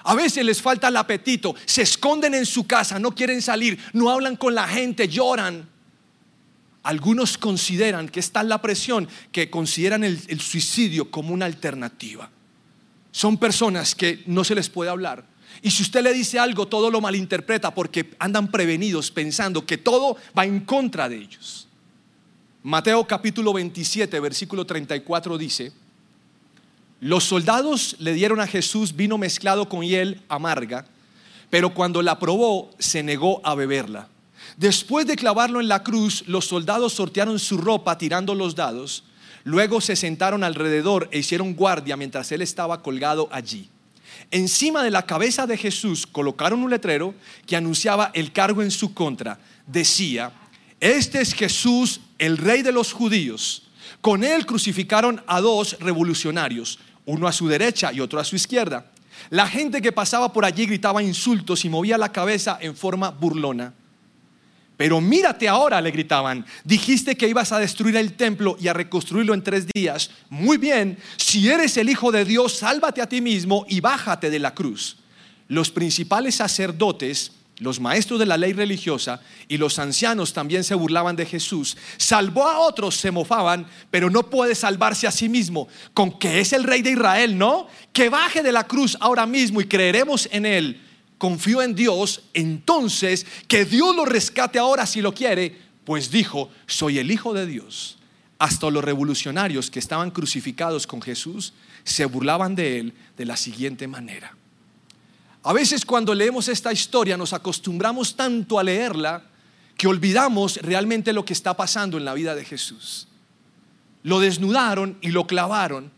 A 0.04 0.16
veces 0.16 0.46
les 0.46 0.62
falta 0.62 0.88
el 0.88 0.98
apetito, 0.98 1.56
se 1.66 1.82
esconden 1.82 2.34
en 2.34 2.46
su 2.46 2.66
casa, 2.66 3.00
no 3.00 3.14
quieren 3.14 3.42
salir, 3.42 3.78
no 3.94 4.10
hablan 4.10 4.36
con 4.36 4.56
la 4.56 4.68
gente, 4.68 5.08
lloran. 5.08 5.68
Algunos 6.84 7.38
consideran 7.38 8.08
que 8.08 8.22
está 8.22 8.44
la 8.44 8.62
presión 8.62 9.08
que 9.32 9.50
consideran 9.50 10.04
el, 10.04 10.20
el 10.28 10.40
suicidio 10.40 11.12
como 11.12 11.34
una 11.34 11.46
alternativa. 11.46 12.30
Son 13.12 13.38
personas 13.38 13.96
que 13.96 14.24
no 14.28 14.44
se 14.44 14.56
les 14.56 14.70
puede 14.70 14.90
hablar, 14.90 15.26
Y 15.62 15.72
si 15.72 15.82
usted 15.84 16.04
le 16.04 16.14
dice 16.14 16.40
algo, 16.40 16.68
todo 16.68 16.92
lo 16.92 17.02
malinterpreta 17.02 17.74
porque 17.74 18.12
andan 18.20 18.50
prevenidos 18.50 19.12
pensando 19.12 19.66
que 19.66 19.78
todo 19.78 20.18
va 20.38 20.46
en 20.46 20.62
contra 20.62 21.10
de 21.10 21.18
ellos. 21.18 21.67
Mateo 22.68 23.08
capítulo 23.08 23.54
27, 23.54 24.20
versículo 24.20 24.66
34 24.66 25.38
dice, 25.38 25.72
los 27.00 27.24
soldados 27.24 27.96
le 28.00 28.12
dieron 28.12 28.42
a 28.42 28.46
Jesús 28.46 28.94
vino 28.94 29.18
mezclado 29.18 29.70
con 29.70 29.84
hiel 29.84 30.20
amarga, 30.28 30.86
pero 31.50 31.74
cuando 31.74 32.02
la 32.02 32.20
probó 32.20 32.70
se 32.78 33.04
negó 33.04 33.40
a 33.46 33.56
beberla. 33.56 34.10
Después 34.58 35.08
de 35.08 35.16
clavarlo 35.16 35.62
en 35.62 35.70
la 35.70 35.82
cruz, 35.82 36.26
los 36.28 36.44
soldados 36.44 36.92
sortearon 36.92 37.40
su 37.40 37.58
ropa 37.58 37.98
tirando 37.98 38.36
los 38.36 38.54
dados, 38.54 39.06
luego 39.46 39.80
se 39.80 39.96
sentaron 39.96 40.44
alrededor 40.44 41.08
e 41.14 41.20
hicieron 41.20 41.56
guardia 41.56 41.96
mientras 41.96 42.34
él 42.34 42.42
estaba 42.42 42.84
colgado 42.84 43.30
allí. 43.32 43.70
Encima 44.30 44.84
de 44.84 44.92
la 44.92 45.06
cabeza 45.06 45.48
de 45.48 45.56
Jesús 45.56 46.06
colocaron 46.06 46.62
un 46.62 46.70
letrero 46.70 47.14
que 47.46 47.56
anunciaba 47.56 48.12
el 48.14 48.34
cargo 48.34 48.62
en 48.62 48.72
su 48.72 48.94
contra. 48.94 49.40
Decía, 49.66 50.34
este 50.80 51.22
es 51.22 51.34
Jesús, 51.34 52.02
el 52.20 52.38
rey 52.38 52.62
de 52.62 52.72
los 52.72 52.94
judíos. 52.94 53.64
Con 54.02 54.24
él 54.24 54.46
crucificaron 54.46 55.22
a 55.28 55.42
dos 55.42 55.78
revolucionarios, 55.80 56.80
uno 57.06 57.28
a 57.28 57.32
su 57.32 57.48
derecha 57.48 57.92
y 57.92 58.00
otro 58.00 58.20
a 58.20 58.24
su 58.24 58.36
izquierda. 58.36 58.92
La 59.30 59.48
gente 59.48 59.82
que 59.82 59.92
pasaba 59.92 60.32
por 60.32 60.46
allí 60.46 60.66
gritaba 60.66 61.02
insultos 61.02 61.66
y 61.66 61.70
movía 61.70 61.98
la 61.98 62.12
cabeza 62.12 62.58
en 62.62 62.76
forma 62.76 63.10
burlona. 63.10 63.74
Pero 64.78 65.02
mírate 65.02 65.48
ahora, 65.48 65.82
le 65.82 65.90
gritaban, 65.90 66.46
dijiste 66.64 67.18
que 67.18 67.28
ibas 67.28 67.52
a 67.52 67.58
destruir 67.58 67.96
el 67.96 68.14
templo 68.14 68.56
y 68.60 68.68
a 68.68 68.74
reconstruirlo 68.74 69.34
en 69.34 69.42
tres 69.42 69.66
días. 69.74 70.12
Muy 70.30 70.58
bien, 70.58 71.00
si 71.18 71.50
eres 71.50 71.78
el 71.78 71.90
Hijo 71.90 72.12
de 72.12 72.24
Dios, 72.24 72.58
sálvate 72.58 73.02
a 73.02 73.10
ti 73.10 73.20
mismo 73.20 73.66
y 73.68 73.80
bájate 73.80 74.30
de 74.30 74.38
la 74.38 74.54
cruz. 74.54 74.98
Los 75.48 75.72
principales 75.72 76.36
sacerdotes, 76.36 77.32
los 77.60 77.80
maestros 77.80 78.20
de 78.20 78.26
la 78.26 78.38
ley 78.38 78.54
religiosa 78.54 79.22
y 79.48 79.58
los 79.58 79.80
ancianos 79.80 80.34
también 80.34 80.64
se 80.64 80.76
burlaban 80.76 81.16
de 81.16 81.26
Jesús. 81.26 81.76
Salvó 81.98 82.48
a 82.48 82.60
otros, 82.60 82.96
se 82.96 83.12
mofaban, 83.12 83.66
pero 83.90 84.10
no 84.10 84.30
puede 84.30 84.54
salvarse 84.54 85.08
a 85.08 85.12
sí 85.12 85.28
mismo. 85.28 85.68
Con 85.94 86.20
que 86.20 86.40
es 86.40 86.54
el 86.54 86.64
rey 86.64 86.82
de 86.82 86.92
Israel, 86.92 87.38
¿no? 87.38 87.68
Que 87.94 88.10
baje 88.10 88.44
de 88.44 88.52
la 88.52 88.68
cruz 88.68 88.96
ahora 89.00 89.26
mismo 89.26 89.60
y 89.62 89.66
creeremos 89.66 90.30
en 90.32 90.46
él 90.46 90.82
confío 91.18 91.62
en 91.62 91.76
Dios, 91.76 92.22
entonces 92.34 93.26
que 93.48 93.66
Dios 93.66 93.96
lo 93.96 94.06
rescate 94.06 94.60
ahora 94.60 94.86
si 94.86 95.02
lo 95.02 95.14
quiere, 95.14 95.58
pues 95.84 96.12
dijo, 96.12 96.50
soy 96.66 97.00
el 97.00 97.12
Hijo 97.12 97.34
de 97.34 97.46
Dios. 97.46 97.98
Hasta 98.40 98.70
los 98.70 98.84
revolucionarios 98.84 99.72
que 99.72 99.80
estaban 99.80 100.12
crucificados 100.12 100.86
con 100.86 101.02
Jesús 101.02 101.54
se 101.84 102.06
burlaban 102.06 102.56
de 102.56 102.80
él 102.80 102.94
de 103.18 103.26
la 103.26 103.36
siguiente 103.36 103.88
manera. 103.88 104.36
A 105.48 105.54
veces 105.54 105.86
cuando 105.86 106.14
leemos 106.14 106.50
esta 106.50 106.74
historia 106.74 107.16
nos 107.16 107.32
acostumbramos 107.32 108.18
tanto 108.18 108.60
a 108.60 108.64
leerla 108.66 109.24
que 109.78 109.88
olvidamos 109.88 110.58
realmente 110.58 111.14
lo 111.14 111.24
que 111.24 111.32
está 111.32 111.56
pasando 111.56 111.98
en 111.98 112.04
la 112.04 112.14
vida 112.14 112.36
de 112.36 112.44
Jesús. 112.44 113.08
Lo 114.04 114.20
desnudaron 114.20 114.98
y 115.00 115.12
lo 115.12 115.26
clavaron. 115.26 115.90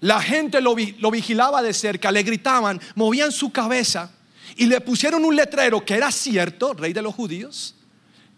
La 0.00 0.20
gente 0.20 0.60
lo, 0.60 0.74
lo 0.98 1.12
vigilaba 1.12 1.62
de 1.62 1.72
cerca, 1.72 2.10
le 2.10 2.24
gritaban, 2.24 2.80
movían 2.96 3.30
su 3.30 3.52
cabeza 3.52 4.10
y 4.56 4.66
le 4.66 4.80
pusieron 4.80 5.24
un 5.24 5.36
letrero 5.36 5.84
que 5.84 5.94
era 5.94 6.10
cierto, 6.10 6.74
rey 6.74 6.92
de 6.92 7.02
los 7.02 7.14
judíos, 7.14 7.76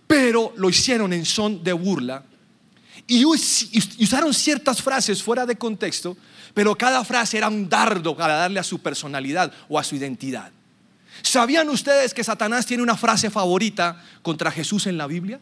pero 0.06 0.52
lo 0.56 0.68
hicieron 0.68 1.14
en 1.14 1.24
son 1.24 1.64
de 1.64 1.72
burla 1.72 2.24
y 3.06 3.24
usaron 3.24 4.32
ciertas 4.32 4.80
frases 4.80 5.22
fuera 5.22 5.44
de 5.44 5.56
contexto, 5.56 6.16
pero 6.54 6.74
cada 6.74 7.04
frase 7.04 7.38
era 7.38 7.48
un 7.48 7.68
dardo 7.68 8.16
para 8.16 8.36
darle 8.36 8.60
a 8.60 8.64
su 8.64 8.78
personalidad 8.78 9.52
o 9.68 9.78
a 9.78 9.84
su 9.84 9.96
identidad. 9.96 10.50
¿Sabían 11.22 11.68
ustedes 11.68 12.14
que 12.14 12.24
Satanás 12.24 12.66
tiene 12.66 12.82
una 12.82 12.96
frase 12.96 13.30
favorita 13.30 14.02
contra 14.22 14.50
Jesús 14.50 14.86
en 14.86 14.96
la 14.96 15.06
Biblia? 15.06 15.40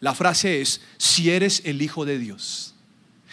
La 0.00 0.14
frase 0.14 0.60
es, 0.60 0.80
si 0.96 1.30
eres 1.30 1.62
el 1.64 1.82
Hijo 1.82 2.04
de 2.04 2.18
Dios. 2.18 2.74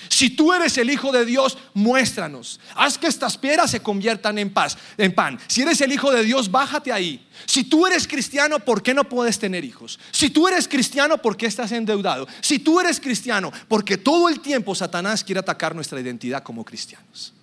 Si 0.10 0.30
tú 0.30 0.54
eres 0.54 0.78
el 0.78 0.90
Hijo 0.90 1.12
de 1.12 1.26
Dios, 1.26 1.58
muéstranos. 1.74 2.60
Haz 2.76 2.98
que 2.98 3.08
estas 3.08 3.38
piedras 3.38 3.72
se 3.72 3.82
conviertan 3.82 4.38
en 4.38 4.50
paz, 4.52 4.78
en 4.98 5.14
pan. 5.14 5.40
Si 5.48 5.62
eres 5.62 5.82
el 5.82 5.92
Hijo 5.92 6.12
de 6.12 6.24
Dios, 6.24 6.50
bájate 6.50 6.92
ahí. 6.92 7.28
Si 7.46 7.64
tú 7.64 7.86
eres 7.86 8.08
cristiano, 8.08 8.60
¿por 8.60 8.82
qué 8.82 8.94
no 8.94 9.04
puedes 9.04 9.40
tener 9.40 9.64
hijos? 9.64 10.00
Si 10.12 10.30
tú 10.30 10.48
eres 10.48 10.68
cristiano, 10.68 11.18
¿por 11.18 11.36
qué 11.36 11.46
estás 11.46 11.72
endeudado? 11.72 12.28
Si 12.42 12.60
tú 12.60 12.80
eres 12.80 13.00
cristiano, 13.00 13.52
porque 13.68 13.98
todo 13.98 14.30
el 14.30 14.40
tiempo 14.40 14.76
Satanás 14.76 15.24
quiere 15.24 15.40
atacar 15.40 15.76
nuestra 15.76 16.00
identidad 16.00 16.44
como 16.44 16.64
cristianos. 16.64 17.34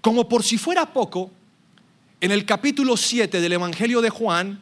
Como 0.00 0.28
por 0.28 0.42
si 0.42 0.58
fuera 0.58 0.92
poco, 0.92 1.30
en 2.20 2.32
el 2.32 2.44
capítulo 2.44 2.96
7 2.96 3.40
del 3.40 3.52
Evangelio 3.52 4.00
de 4.00 4.10
Juan, 4.10 4.60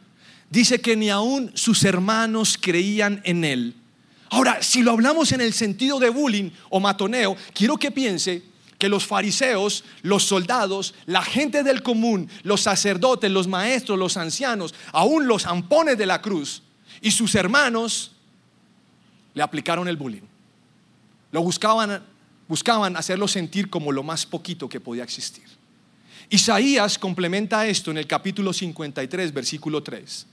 dice 0.49 0.81
que 0.81 0.95
ni 0.95 1.09
aún 1.09 1.51
sus 1.55 1.83
hermanos 1.83 2.57
creían 2.59 3.21
en 3.23 3.43
él 3.43 3.80
Ahora, 4.31 4.63
si 4.63 4.81
lo 4.81 4.91
hablamos 4.91 5.33
en 5.33 5.41
el 5.41 5.51
sentido 5.51 5.99
de 5.99 6.09
bullying 6.09 6.51
o 6.69 6.79
matoneo, 6.79 7.35
quiero 7.53 7.75
que 7.75 7.91
piense 7.91 8.41
que 8.79 8.87
los 8.87 9.05
fariseos, 9.05 9.83
los 10.03 10.23
soldados, 10.23 10.93
la 11.05 11.21
gente 11.21 11.63
del 11.63 11.83
común, 11.83 12.29
los 12.43 12.61
sacerdotes, 12.61 13.29
los 13.29 13.49
maestros, 13.49 13.99
los 13.99 14.15
ancianos, 14.15 14.73
aún 14.93 15.27
los 15.27 15.45
ampones 15.45 15.97
de 15.97 16.05
la 16.05 16.21
cruz 16.21 16.63
y 17.01 17.11
sus 17.11 17.35
hermanos 17.35 18.13
le 19.33 19.43
aplicaron 19.43 19.89
el 19.89 19.97
bullying. 19.97 20.23
Lo 21.33 21.43
buscaban, 21.43 22.01
buscaban 22.47 22.95
hacerlo 22.95 23.27
sentir 23.27 23.69
como 23.69 23.91
lo 23.91 24.01
más 24.01 24.25
poquito 24.25 24.69
que 24.69 24.79
podía 24.79 25.03
existir. 25.03 25.43
Isaías 26.29 26.97
complementa 26.97 27.67
esto 27.67 27.91
en 27.91 27.97
el 27.97 28.07
capítulo 28.07 28.53
53, 28.53 29.33
versículo 29.33 29.83
3. 29.83 30.25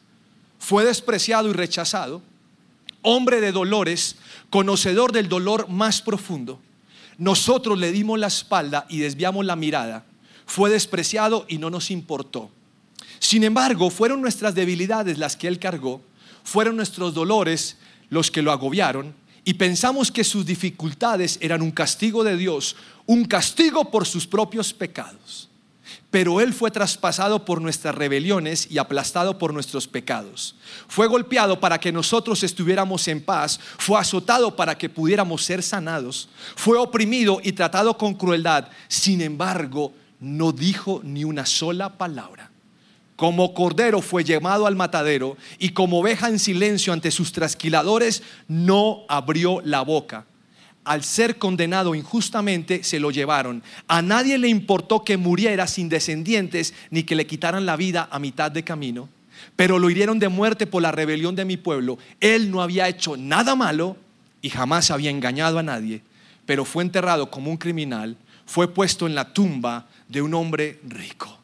Fue 0.61 0.85
despreciado 0.85 1.51
y 1.51 1.53
rechazado 1.53 2.23
hombre 3.09 3.41
de 3.41 3.53
dolores, 3.53 4.17
conocedor 4.51 5.13
del 5.13 5.31
dolor 5.31 5.69
más 5.71 6.03
profundo. 6.03 6.61
Nosotros 7.17 7.79
le 7.79 7.91
dimos 7.91 8.19
la 8.19 8.27
espalda 8.27 8.85
y 8.91 8.99
desviamos 8.99 9.47
la 9.47 9.57
mirada. 9.57 10.05
Fue 10.45 10.69
despreciado 10.69 11.47
y 11.49 11.57
no 11.57 11.71
nos 11.71 11.91
importó. 11.91 12.51
Sin 13.19 13.45
embargo, 13.45 13.89
fueron 13.89 14.21
nuestras 14.21 14.55
debilidades 14.55 15.17
las 15.17 15.37
que 15.37 15.49
él 15.49 15.59
cargó, 15.59 16.03
fueron 16.45 16.77
nuestros 16.77 17.15
dolores 17.15 17.79
los 18.11 18.31
que 18.31 18.43
lo 18.43 18.53
agobiaron 18.53 19.15
y 19.43 19.55
pensamos 19.55 20.13
que 20.13 20.23
sus 20.23 20.45
dificultades 20.45 21.39
eran 21.41 21.63
un 21.63 21.71
castigo 21.71 22.25
de 22.25 22.37
Dios, 22.37 22.77
un 23.07 23.25
castigo 23.25 23.91
por 23.91 24.07
sus 24.07 24.27
propios 24.27 24.75
pecados 24.75 25.48
pero 26.11 26.41
Él 26.41 26.55
fue 26.55 26.71
traspasado 26.71 27.45
por 27.45 27.61
nuestras 27.61 27.95
rebeliones 27.95 28.67
y 28.71 28.79
aplastado 28.79 29.39
por 29.39 29.53
nuestros 29.53 29.87
pecados. 29.87 30.55
Fue 30.89 31.07
golpeado 31.07 31.61
para 31.61 31.79
que 31.79 31.93
nosotros 31.93 32.43
estuviéramos 32.43 33.09
en 33.09 33.21
paz, 33.21 33.61
fue 33.79 33.99
azotado 33.99 34.57
para 34.57 34.79
que 34.79 34.89
pudiéramos 34.89 35.45
ser 35.45 35.63
sanados, 35.63 36.29
fue 36.57 36.79
oprimido 36.79 37.41
y 37.43 37.53
tratado 37.53 37.99
con 37.99 38.15
crueldad. 38.15 38.69
Sin 38.89 39.21
embargo, 39.21 39.93
no 40.21 40.53
dijo 40.53 41.01
ni 41.05 41.25
una 41.25 41.45
sola 41.45 41.99
palabra. 41.99 42.51
Como 43.17 43.53
cordero 43.53 44.01
fue 44.01 44.23
llamado 44.23 44.67
al 44.67 44.77
matadero 44.77 45.37
y 45.59 45.71
como 45.71 45.99
oveja 45.99 46.29
en 46.29 46.39
silencio 46.39 46.93
ante 46.93 47.11
sus 47.11 47.33
trasquiladores, 47.33 48.23
no 48.47 49.01
abrió 49.09 49.61
la 49.65 49.83
boca 49.83 50.25
al 50.89 51.05
ser 51.05 51.37
condenado 51.37 51.95
injustamente, 51.95 52.83
se 52.83 52.99
lo 52.99 53.11
llevaron. 53.11 53.63
A 53.89 54.01
nadie 54.01 54.39
le 54.39 54.49
importó 54.49 55.05
que 55.05 55.19
muriera 55.19 55.67
sin 55.67 55.91
descendientes 55.91 56.73
ni 56.91 57.03
que 57.03 57.15
le 57.15 57.27
quitaran 57.27 57.67
la 57.67 57.77
vida 57.77 58.09
a 58.11 58.19
mitad 58.19 58.51
de 58.51 58.65
camino, 58.65 59.11
pero 59.55 59.79
lo 59.79 59.91
hirieron 59.91 60.19
de 60.19 60.31
muerte 60.31 60.67
por 60.67 60.81
la 60.81 60.91
rebelión 60.91 61.37
de 61.37 61.45
mi 61.45 61.59
pueblo. 61.59 61.99
Él 62.21 62.51
no 62.51 62.63
había 62.63 62.89
hecho 62.89 63.19
nada 63.19 63.55
malo 63.55 63.99
y 64.41 64.49
jamás 64.49 64.91
había 64.91 65.11
engañado 65.11 65.59
a 65.59 65.63
nadie, 65.63 66.01
pero 66.47 66.65
fue 66.65 66.83
enterrado 66.83 67.31
como 67.31 67.51
un 67.51 67.59
criminal, 67.59 68.17
fue 68.47 68.73
puesto 68.73 69.07
en 69.07 69.15
la 69.15 69.35
tumba 69.35 69.89
de 70.09 70.23
un 70.23 70.33
hombre 70.33 70.81
rico. 70.89 71.39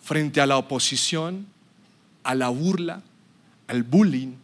Frente 0.00 0.40
a 0.40 0.46
la 0.46 0.58
oposición, 0.58 1.44
a 2.22 2.36
la 2.36 2.50
burla, 2.50 3.02
al 3.66 3.82
bullying 3.82 4.34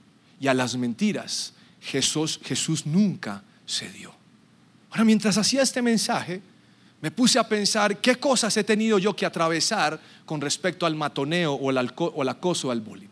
y 0.41 0.49
a 0.49 0.55
las 0.55 0.77
mentiras, 0.77 1.55
Jesús, 1.81 2.41
Jesús 2.43 2.87
nunca 2.87 3.45
se 3.67 3.89
dio. 3.91 4.13
Ahora, 4.91 5.05
mientras 5.05 5.39
hacía 5.39 5.63
este 5.63 5.83
mensaje, 5.83 6.43
me 7.01 7.11
puse 7.11 7.39
a 7.39 7.49
pensar 7.49 8.01
qué 8.01 8.17
cosas 8.17 8.57
he 8.57 8.65
tenido 8.65 8.99
yo 8.99 9.17
que 9.17 9.27
atravesar 9.27 9.99
con 10.25 10.41
respecto 10.41 10.87
al 10.87 10.95
matoneo 10.95 11.55
o 11.55 11.71
el, 11.71 11.93
o 11.97 12.23
el 12.23 12.29
acoso 12.29 12.71
al 12.71 12.81
bullying. 12.81 13.09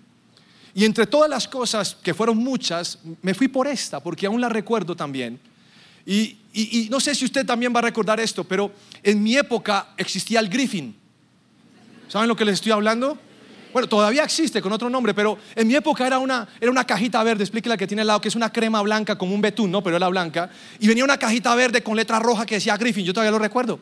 Y 0.75 0.85
entre 0.85 1.07
todas 1.07 1.29
las 1.29 1.49
cosas, 1.49 1.97
que 2.01 2.15
fueron 2.15 2.39
muchas, 2.39 2.99
me 3.23 3.35
fui 3.35 3.49
por 3.49 3.67
esta, 3.67 4.01
porque 4.01 4.27
aún 4.27 4.41
la 4.41 4.49
recuerdo 4.49 4.95
también. 4.95 5.41
Y, 6.07 6.37
y, 6.53 6.89
no 6.91 7.01
sé 7.01 7.15
si 7.15 7.25
usted 7.25 7.45
también 7.45 7.75
va 7.75 7.81
a 7.81 7.83
recordar 7.83 8.21
esto, 8.21 8.45
pero 8.45 8.73
en 9.03 9.23
mi 9.23 9.37
época 9.37 9.89
existía 9.97 10.41
el 10.41 10.49
Griffin. 10.49 10.95
¿Saben 12.09 12.29
lo 12.29 12.37
que 12.37 12.45
les 12.45 12.55
estoy 12.55 12.73
hablando? 12.73 13.19
Bueno, 13.73 13.89
todavía 13.89 14.25
existe 14.25 14.61
con 14.61 14.73
otro 14.73 14.91
nombre, 14.91 15.15
pero 15.15 15.39
en 15.55 15.69
mi 15.69 15.75
época 15.75 16.07
era 16.07 16.19
una, 16.19 16.49
era 16.61 16.71
una 16.71 16.85
cajita 16.85 17.23
verde, 17.23 17.45
explique 17.45 17.69
la 17.69 17.77
que 17.77 17.87
tiene 17.87 18.03
al 18.03 18.09
lado, 18.09 18.21
que 18.21 18.29
es 18.29 18.35
una 18.35 18.53
crema 18.53 18.83
blanca 18.83 19.17
como 19.17 19.35
un 19.35 19.41
betún, 19.41 19.71
¿no? 19.71 19.83
Pero 19.83 19.97
era 19.97 20.09
blanca. 20.09 20.51
Y 20.81 20.89
venía 20.89 21.05
una 21.05 21.19
cajita 21.19 21.55
verde 21.55 21.83
con 21.83 21.97
letra 21.97 22.19
roja 22.19 22.45
que 22.45 22.57
decía 22.57 22.77
Griffin, 22.77 23.05
yo 23.05 23.13
todavía 23.13 23.31
lo 23.31 23.39
recuerdo. 23.39 23.79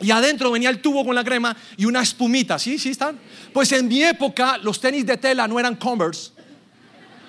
y 0.00 0.10
adentro 0.10 0.50
venía 0.50 0.70
el 0.70 0.80
tubo 0.80 1.04
con 1.04 1.14
la 1.14 1.24
crema 1.24 1.56
y 1.76 1.84
una 1.84 2.00
espumita. 2.02 2.58
¿Sí? 2.58 2.78
¿Sí 2.78 2.90
están? 2.90 3.18
Pues 3.52 3.72
en 3.72 3.88
mi 3.88 4.02
época 4.02 4.58
los 4.58 4.80
tenis 4.80 5.04
de 5.04 5.16
tela 5.16 5.48
no 5.48 5.58
eran 5.58 5.74
Converse, 5.76 6.30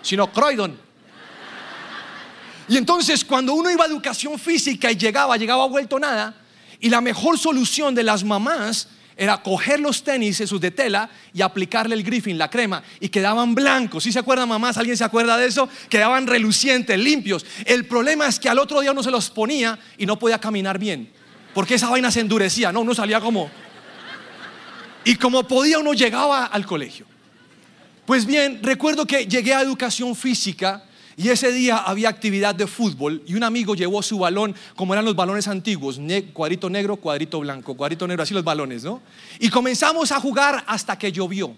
sino 0.01 0.31
Croydon. 0.31 0.77
Y 2.67 2.77
entonces 2.77 3.25
cuando 3.25 3.53
uno 3.53 3.71
iba 3.71 3.83
a 3.83 3.87
educación 3.87 4.37
física 4.37 4.91
y 4.91 4.95
llegaba, 4.95 5.35
llegaba 5.37 5.65
vuelto 5.65 5.99
nada, 5.99 6.35
y 6.79 6.89
la 6.89 7.01
mejor 7.01 7.37
solución 7.37 7.95
de 7.95 8.03
las 8.03 8.23
mamás 8.23 8.87
era 9.19 9.43
coger 9.43 9.81
los 9.81 10.01
tenis, 10.01 10.39
esos 10.39 10.61
de 10.61 10.71
tela, 10.71 11.09
y 11.33 11.41
aplicarle 11.41 11.93
el 11.93 12.03
griffin, 12.03 12.37
la 12.37 12.49
crema, 12.49 12.81
y 13.01 13.09
quedaban 13.09 13.53
blancos. 13.53 14.05
¿Sí 14.05 14.13
se 14.13 14.19
acuerdan, 14.19 14.47
mamás? 14.47 14.77
¿Alguien 14.77 14.95
se 14.95 15.03
acuerda 15.03 15.37
de 15.37 15.45
eso? 15.45 15.67
Quedaban 15.89 16.25
relucientes, 16.25 16.97
limpios. 16.97 17.45
El 17.65 17.85
problema 17.85 18.27
es 18.27 18.39
que 18.39 18.47
al 18.47 18.57
otro 18.57 18.79
día 18.79 18.93
uno 18.93 19.03
se 19.03 19.11
los 19.11 19.29
ponía 19.29 19.77
y 19.97 20.05
no 20.05 20.17
podía 20.17 20.39
caminar 20.39 20.79
bien, 20.79 21.11
porque 21.53 21.75
esa 21.75 21.89
vaina 21.89 22.09
se 22.11 22.21
endurecía, 22.21 22.71
¿no? 22.71 22.79
Uno 22.79 22.95
salía 22.95 23.19
como... 23.19 23.51
Y 25.03 25.15
como 25.15 25.45
podía, 25.45 25.79
uno 25.79 25.93
llegaba 25.93 26.45
al 26.45 26.65
colegio. 26.65 27.05
Pues 28.05 28.25
bien, 28.25 28.61
recuerdo 28.63 29.05
que 29.05 29.25
llegué 29.25 29.53
a 29.53 29.61
educación 29.61 30.15
física 30.15 30.85
y 31.19 31.27
ese 31.27 31.51
día 31.51 31.79
había 31.79 32.07
actividad 32.07 32.55
de 32.55 32.65
fútbol 32.65 33.21
y 33.27 33.35
un 33.35 33.43
amigo 33.43 33.75
llevó 33.75 34.01
su 34.01 34.19
balón, 34.19 34.55
como 34.73 34.93
eran 34.93 35.03
los 35.03 35.17
balones 35.17 35.49
antiguos, 35.49 35.99
cuadrito 36.31 36.69
negro, 36.69 36.95
cuadrito 36.95 37.41
blanco, 37.41 37.75
cuadrito 37.75 38.07
negro, 38.07 38.23
así 38.23 38.33
los 38.33 38.45
balones, 38.45 38.85
¿no? 38.85 39.01
Y 39.37 39.49
comenzamos 39.49 40.13
a 40.13 40.19
jugar 40.21 40.63
hasta 40.65 40.97
que 40.97 41.11
llovió. 41.11 41.53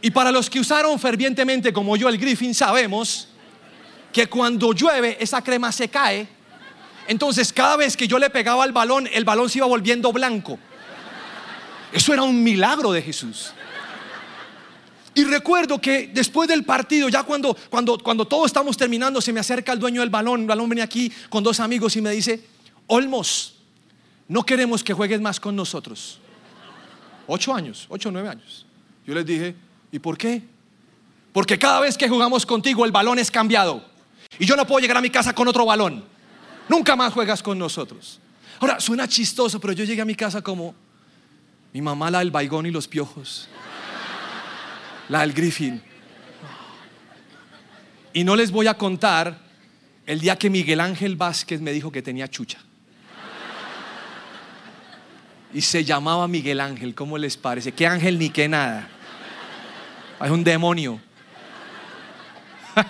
Y 0.00 0.12
para 0.12 0.30
los 0.30 0.48
que 0.48 0.60
usaron 0.60 0.96
fervientemente 1.00 1.72
como 1.72 1.96
yo 1.96 2.08
el 2.08 2.16
Griffin, 2.16 2.54
sabemos 2.54 3.26
que 4.12 4.28
cuando 4.28 4.72
llueve 4.72 5.16
esa 5.18 5.42
crema 5.42 5.72
se 5.72 5.88
cae. 5.88 6.28
Entonces 7.08 7.52
cada 7.52 7.76
vez 7.76 7.96
que 7.96 8.06
yo 8.06 8.20
le 8.20 8.30
pegaba 8.30 8.62
al 8.62 8.70
balón, 8.70 9.08
el 9.12 9.24
balón 9.24 9.50
se 9.50 9.58
iba 9.58 9.66
volviendo 9.66 10.12
blanco. 10.12 10.60
Eso 11.92 12.12
era 12.12 12.22
un 12.22 12.40
milagro 12.40 12.92
de 12.92 13.02
Jesús. 13.02 13.52
Y 15.18 15.24
recuerdo 15.24 15.80
que 15.80 16.06
después 16.14 16.48
del 16.48 16.62
partido, 16.62 17.08
ya 17.08 17.24
cuando, 17.24 17.56
cuando, 17.70 17.98
cuando 17.98 18.24
todos 18.24 18.46
estamos 18.46 18.76
terminando, 18.76 19.20
se 19.20 19.32
me 19.32 19.40
acerca 19.40 19.72
el 19.72 19.80
dueño 19.80 20.00
del 20.00 20.10
balón. 20.10 20.42
El 20.42 20.46
balón 20.46 20.68
venía 20.68 20.84
aquí 20.84 21.12
con 21.28 21.42
dos 21.42 21.58
amigos 21.58 21.96
y 21.96 22.00
me 22.00 22.12
dice, 22.12 22.40
Olmos, 22.86 23.56
no 24.28 24.46
queremos 24.46 24.84
que 24.84 24.94
juegues 24.94 25.20
más 25.20 25.40
con 25.40 25.56
nosotros. 25.56 26.20
Ocho 27.26 27.52
años, 27.52 27.86
ocho 27.88 28.10
o 28.10 28.12
nueve 28.12 28.28
años. 28.28 28.64
Yo 29.04 29.12
les 29.12 29.26
dije, 29.26 29.56
¿y 29.90 29.98
por 29.98 30.16
qué? 30.16 30.40
Porque 31.32 31.58
cada 31.58 31.80
vez 31.80 31.98
que 31.98 32.08
jugamos 32.08 32.46
contigo 32.46 32.84
el 32.84 32.92
balón 32.92 33.18
es 33.18 33.28
cambiado. 33.28 33.82
Y 34.38 34.46
yo 34.46 34.54
no 34.54 34.68
puedo 34.68 34.78
llegar 34.78 34.98
a 34.98 35.00
mi 35.00 35.10
casa 35.10 35.34
con 35.34 35.48
otro 35.48 35.66
balón. 35.66 36.04
Nunca 36.68 36.94
más 36.94 37.12
juegas 37.12 37.42
con 37.42 37.58
nosotros. 37.58 38.20
Ahora, 38.60 38.78
suena 38.78 39.08
chistoso, 39.08 39.58
pero 39.58 39.72
yo 39.72 39.82
llegué 39.82 40.00
a 40.00 40.04
mi 40.04 40.14
casa 40.14 40.42
como 40.42 40.76
mi 41.72 41.82
mamá 41.82 42.08
la 42.08 42.20
del 42.20 42.30
baigón 42.30 42.66
y 42.66 42.70
los 42.70 42.86
piojos 42.86 43.48
la 45.08 45.20
del 45.20 45.32
Griffin. 45.32 45.82
Y 48.12 48.24
no 48.24 48.36
les 48.36 48.50
voy 48.50 48.66
a 48.66 48.74
contar 48.74 49.38
el 50.06 50.20
día 50.20 50.36
que 50.36 50.50
Miguel 50.50 50.80
Ángel 50.80 51.16
Vázquez 51.16 51.60
me 51.60 51.72
dijo 51.72 51.92
que 51.92 52.02
tenía 52.02 52.28
chucha. 52.28 52.58
Y 55.52 55.62
se 55.62 55.84
llamaba 55.84 56.28
Miguel 56.28 56.60
Ángel, 56.60 56.94
¿cómo 56.94 57.16
les 57.16 57.36
parece? 57.36 57.72
¿Qué 57.72 57.86
ángel 57.86 58.18
ni 58.18 58.30
qué 58.30 58.48
nada? 58.48 58.88
Es 60.20 60.30
un 60.30 60.44
demonio. 60.44 61.00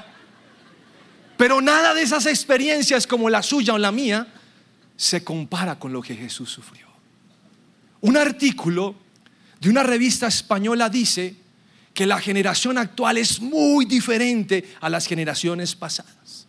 Pero 1.37 1.61
nada 1.61 1.95
de 1.95 2.03
esas 2.03 2.27
experiencias 2.27 3.07
como 3.07 3.31
la 3.31 3.43
suya 3.43 3.75
o 3.75 3.79
la 3.79 3.93
mía 3.93 4.27
se 4.97 5.23
compara 5.23 5.79
con 5.79 5.93
lo 5.93 6.03
que 6.03 6.17
Jesús 6.17 6.51
sufrió. 6.51 6.89
Un 8.01 8.17
artículo 8.17 8.97
de 9.61 9.71
una 9.71 9.83
revista 9.83 10.27
española 10.27 10.89
dice 10.89 11.37
que 11.99 12.07
la 12.07 12.21
generación 12.21 12.79
actual 12.79 13.19
es 13.19 13.41
muy 13.41 13.85
diferente 13.85 14.73
a 14.81 14.89
las 14.89 15.09
generaciones 15.09 15.75
pasadas. 15.75 16.47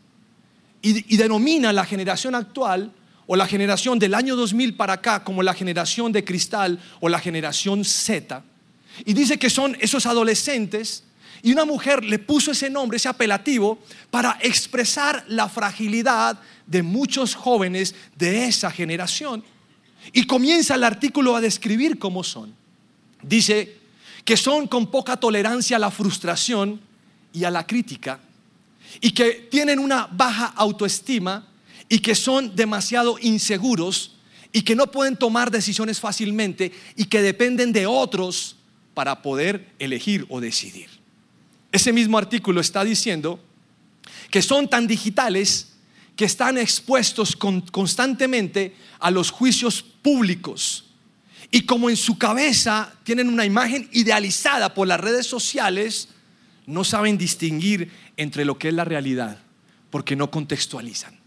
Y, 0.79 1.17
denomina 1.17 1.73
la 1.73 1.85
generación 1.85 2.35
actual 2.35 2.93
o 3.25 3.35
la 3.35 3.47
generación 3.47 3.97
del 3.97 4.13
año 4.13 4.35
2000 4.35 4.75
para 4.75 4.93
acá 4.93 5.23
como 5.23 5.41
la 5.41 5.55
generación 5.55 6.11
de 6.11 6.23
cristal 6.23 6.79
o 6.99 7.09
la 7.09 7.17
generación 7.17 7.83
Z. 7.83 8.43
Y 9.05 9.13
dice 9.13 9.39
que 9.39 9.49
son 9.49 9.75
esos 9.79 10.05
adolescentes 10.05 11.03
y 11.41 11.51
una 11.51 11.65
mujer 11.65 12.03
le 12.03 12.19
puso 12.19 12.51
ese 12.51 12.69
nombre, 12.69 12.97
ese 12.97 13.09
apelativo, 13.09 13.79
para 14.11 14.37
expresar 14.41 15.25
la 15.29 15.49
fragilidad 15.49 16.39
de 16.67 16.83
muchos 16.83 17.33
jóvenes 17.33 17.95
de 18.15 18.45
esa 18.45 18.69
generación. 18.69 19.43
Y 20.13 20.27
comienza 20.27 20.75
el 20.75 20.83
artículo 20.83 21.35
a 21.35 21.41
describir 21.41 21.97
cómo 21.97 22.23
son. 22.23 22.53
Dice, 23.23 23.78
que 24.25 24.37
son 24.37 24.67
con 24.67 24.87
poca 24.91 25.17
tolerancia 25.17 25.77
a 25.77 25.79
la 25.79 25.91
frustración 25.91 26.79
y 27.33 27.43
a 27.43 27.51
la 27.51 27.65
crítica, 27.65 28.19
y 29.01 29.11
que 29.11 29.47
tienen 29.51 29.79
una 29.79 30.07
baja 30.11 30.47
autoestima 30.55 31.47
y 31.87 31.99
que 31.99 32.15
son 32.15 32.55
demasiado 32.55 33.17
inseguros 33.19 34.15
y 34.51 34.63
que 34.63 34.75
no 34.75 34.87
pueden 34.87 35.15
tomar 35.15 35.51
decisiones 35.51 35.99
fácilmente 35.99 36.71
y 36.95 37.05
que 37.05 37.21
dependen 37.21 37.71
de 37.71 37.85
otros 37.85 38.55
para 38.93 39.21
poder 39.21 39.73
elegir 39.79 40.25
o 40.29 40.39
decidir. 40.39 40.89
Ese 41.71 41.93
mismo 41.93 42.17
artículo 42.17 42.61
está 42.61 42.83
diciendo 42.83 43.39
que 44.31 44.41
son 44.41 44.67
tan 44.67 44.87
digitales 44.87 45.73
que 46.15 46.25
están 46.25 46.57
expuestos 46.57 47.35
constantemente 47.35 48.75
a 48.99 49.11
los 49.11 49.31
juicios 49.31 49.81
públicos 49.81 50.88
y 51.51 51.61
como 51.61 51.89
en 51.89 51.97
su 51.97 52.17
cabeza 52.17 52.93
tienen 53.03 53.27
una 53.27 53.45
imagen 53.45 53.89
idealizada 53.91 54.73
por 54.73 54.87
las 54.87 54.99
redes 54.99 55.25
sociales, 55.25 56.09
no 56.67 56.83
saben 56.83 57.17
distinguir 57.17 57.91
entre 58.17 58.45
lo 58.45 58.57
que 58.59 58.67
es 58.67 58.73
la 58.73 58.85
realidad, 58.85 59.39
porque 59.89 60.15
no 60.15 60.29
contextualizan. 60.29 61.17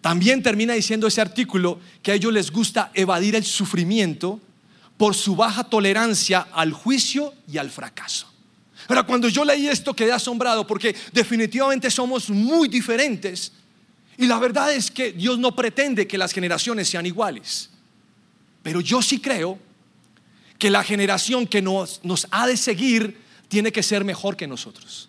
También 0.00 0.42
termina 0.42 0.74
diciendo 0.74 1.06
ese 1.08 1.20
artículo 1.20 1.80
que 2.02 2.12
a 2.12 2.14
ellos 2.14 2.32
les 2.32 2.50
gusta 2.50 2.90
evadir 2.94 3.34
el 3.34 3.44
sufrimiento 3.44 4.40
por 4.96 5.14
su 5.14 5.34
baja 5.34 5.64
tolerancia 5.64 6.46
al 6.52 6.72
juicio 6.72 7.34
y 7.50 7.58
al 7.58 7.70
fracaso. 7.70 8.30
Ahora, 8.88 9.02
cuando 9.02 9.28
yo 9.28 9.44
leí 9.44 9.66
esto 9.66 9.94
quedé 9.94 10.12
asombrado 10.12 10.66
porque 10.66 10.94
definitivamente 11.12 11.90
somos 11.90 12.30
muy 12.30 12.68
diferentes. 12.68 13.52
Y 14.16 14.26
la 14.26 14.38
verdad 14.38 14.72
es 14.72 14.90
que 14.90 15.12
Dios 15.12 15.38
no 15.38 15.54
pretende 15.54 16.06
que 16.06 16.18
las 16.18 16.32
generaciones 16.32 16.88
sean 16.88 17.06
iguales. 17.06 17.69
Pero 18.62 18.80
yo 18.80 19.02
sí 19.02 19.20
creo 19.20 19.58
que 20.58 20.70
la 20.70 20.84
generación 20.84 21.46
que 21.46 21.62
nos, 21.62 22.00
nos 22.04 22.26
ha 22.30 22.46
de 22.46 22.56
seguir 22.56 23.18
tiene 23.48 23.72
que 23.72 23.82
ser 23.82 24.04
mejor 24.04 24.36
que 24.36 24.46
nosotros. 24.46 25.08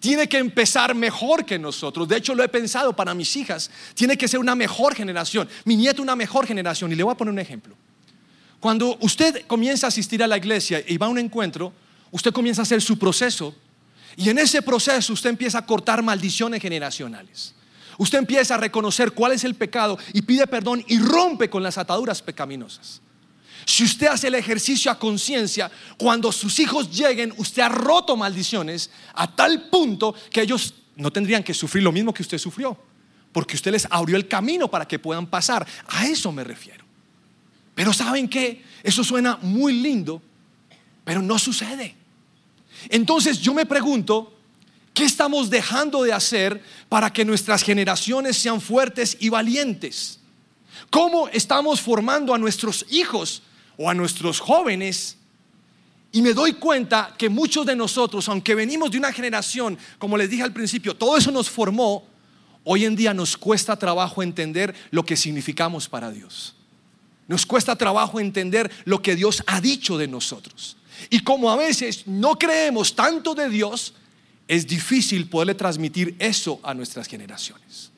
Tiene 0.00 0.28
que 0.28 0.38
empezar 0.38 0.94
mejor 0.94 1.44
que 1.44 1.58
nosotros. 1.58 2.08
De 2.08 2.16
hecho, 2.16 2.34
lo 2.34 2.44
he 2.44 2.48
pensado 2.48 2.94
para 2.94 3.14
mis 3.14 3.34
hijas. 3.36 3.70
Tiene 3.94 4.16
que 4.16 4.28
ser 4.28 4.40
una 4.40 4.54
mejor 4.54 4.94
generación. 4.94 5.48
Mi 5.64 5.76
nieto 5.76 6.02
una 6.02 6.16
mejor 6.16 6.46
generación. 6.46 6.92
Y 6.92 6.94
le 6.94 7.02
voy 7.02 7.12
a 7.12 7.16
poner 7.16 7.32
un 7.32 7.38
ejemplo. 7.38 7.74
Cuando 8.60 8.96
usted 9.00 9.46
comienza 9.46 9.86
a 9.86 9.88
asistir 9.88 10.22
a 10.22 10.26
la 10.26 10.36
iglesia 10.36 10.82
y 10.86 10.96
va 10.96 11.06
a 11.06 11.10
un 11.10 11.18
encuentro, 11.18 11.72
usted 12.10 12.32
comienza 12.32 12.62
a 12.62 12.64
hacer 12.64 12.80
su 12.80 12.98
proceso. 12.98 13.54
Y 14.16 14.30
en 14.30 14.38
ese 14.38 14.62
proceso 14.62 15.12
usted 15.12 15.30
empieza 15.30 15.58
a 15.58 15.66
cortar 15.66 16.02
maldiciones 16.02 16.60
generacionales. 16.60 17.54
Usted 17.98 18.18
empieza 18.18 18.54
a 18.54 18.58
reconocer 18.58 19.12
cuál 19.12 19.32
es 19.32 19.44
el 19.44 19.54
pecado 19.54 19.98
y 20.12 20.22
pide 20.22 20.46
perdón 20.46 20.82
y 20.86 20.98
rompe 20.98 21.50
con 21.50 21.62
las 21.62 21.76
ataduras 21.76 22.22
pecaminosas. 22.22 23.02
Si 23.66 23.84
usted 23.84 24.06
hace 24.06 24.28
el 24.28 24.36
ejercicio 24.36 24.90
a 24.90 24.98
conciencia, 24.98 25.70
cuando 25.98 26.32
sus 26.32 26.58
hijos 26.60 26.90
lleguen, 26.96 27.34
usted 27.36 27.60
ha 27.60 27.68
roto 27.68 28.16
maldiciones 28.16 28.90
a 29.14 29.34
tal 29.34 29.68
punto 29.68 30.14
que 30.30 30.40
ellos 30.40 30.74
no 30.96 31.10
tendrían 31.10 31.42
que 31.42 31.52
sufrir 31.52 31.82
lo 31.82 31.92
mismo 31.92 32.14
que 32.14 32.22
usted 32.22 32.38
sufrió, 32.38 32.78
porque 33.32 33.56
usted 33.56 33.72
les 33.72 33.86
abrió 33.90 34.16
el 34.16 34.28
camino 34.28 34.68
para 34.68 34.86
que 34.86 34.98
puedan 34.98 35.26
pasar. 35.26 35.66
A 35.88 36.06
eso 36.06 36.32
me 36.32 36.44
refiero. 36.44 36.84
Pero 37.74 37.92
¿saben 37.92 38.28
qué? 38.28 38.64
Eso 38.82 39.04
suena 39.04 39.38
muy 39.42 39.72
lindo, 39.72 40.22
pero 41.04 41.20
no 41.20 41.38
sucede. 41.38 41.94
Entonces 42.88 43.40
yo 43.40 43.52
me 43.54 43.66
pregunto, 43.66 44.37
¿Qué 44.98 45.04
estamos 45.04 45.48
dejando 45.48 46.02
de 46.02 46.12
hacer 46.12 46.60
para 46.88 47.12
que 47.12 47.24
nuestras 47.24 47.62
generaciones 47.62 48.36
sean 48.36 48.60
fuertes 48.60 49.16
y 49.20 49.28
valientes? 49.28 50.18
¿Cómo 50.90 51.28
estamos 51.28 51.80
formando 51.80 52.34
a 52.34 52.38
nuestros 52.38 52.84
hijos 52.90 53.44
o 53.76 53.88
a 53.88 53.94
nuestros 53.94 54.40
jóvenes? 54.40 55.16
Y 56.10 56.20
me 56.20 56.32
doy 56.32 56.54
cuenta 56.54 57.14
que 57.16 57.28
muchos 57.28 57.64
de 57.64 57.76
nosotros, 57.76 58.28
aunque 58.28 58.56
venimos 58.56 58.90
de 58.90 58.98
una 58.98 59.12
generación, 59.12 59.78
como 60.00 60.16
les 60.16 60.30
dije 60.30 60.42
al 60.42 60.52
principio, 60.52 60.96
todo 60.96 61.16
eso 61.16 61.30
nos 61.30 61.48
formó, 61.48 62.04
hoy 62.64 62.84
en 62.84 62.96
día 62.96 63.14
nos 63.14 63.36
cuesta 63.36 63.76
trabajo 63.76 64.20
entender 64.20 64.74
lo 64.90 65.04
que 65.04 65.16
significamos 65.16 65.88
para 65.88 66.10
Dios. 66.10 66.56
Nos 67.28 67.46
cuesta 67.46 67.76
trabajo 67.76 68.18
entender 68.18 68.68
lo 68.84 69.00
que 69.00 69.14
Dios 69.14 69.44
ha 69.46 69.60
dicho 69.60 69.96
de 69.96 70.08
nosotros. 70.08 70.76
Y 71.08 71.20
como 71.20 71.52
a 71.52 71.56
veces 71.56 72.04
no 72.08 72.36
creemos 72.36 72.96
tanto 72.96 73.36
de 73.36 73.48
Dios, 73.48 73.94
es 74.48 74.66
difícil 74.66 75.28
poderle 75.28 75.54
transmitir 75.54 76.16
eso 76.18 76.58
a 76.62 76.72
nuestras 76.72 77.06
generaciones. 77.06 77.90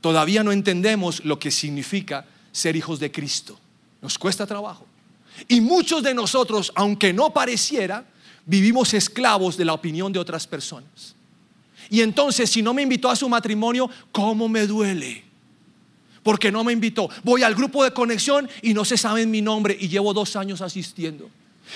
Todavía 0.00 0.42
no 0.42 0.50
entendemos 0.50 1.24
lo 1.24 1.38
que 1.38 1.50
significa 1.50 2.26
ser 2.50 2.74
hijos 2.74 2.98
de 2.98 3.12
Cristo. 3.12 3.60
Nos 4.00 4.18
cuesta 4.18 4.46
trabajo. 4.46 4.86
Y 5.46 5.60
muchos 5.60 6.02
de 6.02 6.14
nosotros, 6.14 6.72
aunque 6.74 7.12
no 7.12 7.32
pareciera, 7.32 8.04
vivimos 8.46 8.94
esclavos 8.94 9.56
de 9.56 9.66
la 9.66 9.74
opinión 9.74 10.12
de 10.12 10.18
otras 10.18 10.46
personas. 10.46 11.14
Y 11.90 12.00
entonces, 12.00 12.50
si 12.50 12.62
no 12.62 12.72
me 12.72 12.82
invitó 12.82 13.10
a 13.10 13.16
su 13.16 13.28
matrimonio, 13.28 13.88
¿cómo 14.10 14.48
me 14.48 14.66
duele? 14.66 15.22
Porque 16.22 16.50
no 16.50 16.64
me 16.64 16.72
invitó. 16.72 17.10
Voy 17.22 17.42
al 17.42 17.54
grupo 17.54 17.84
de 17.84 17.92
conexión 17.92 18.48
y 18.62 18.72
no 18.72 18.84
se 18.84 18.96
sabe 18.96 19.26
mi 19.26 19.42
nombre 19.42 19.76
y 19.78 19.88
llevo 19.88 20.14
dos 20.14 20.34
años 20.36 20.62
asistiendo. 20.62 21.28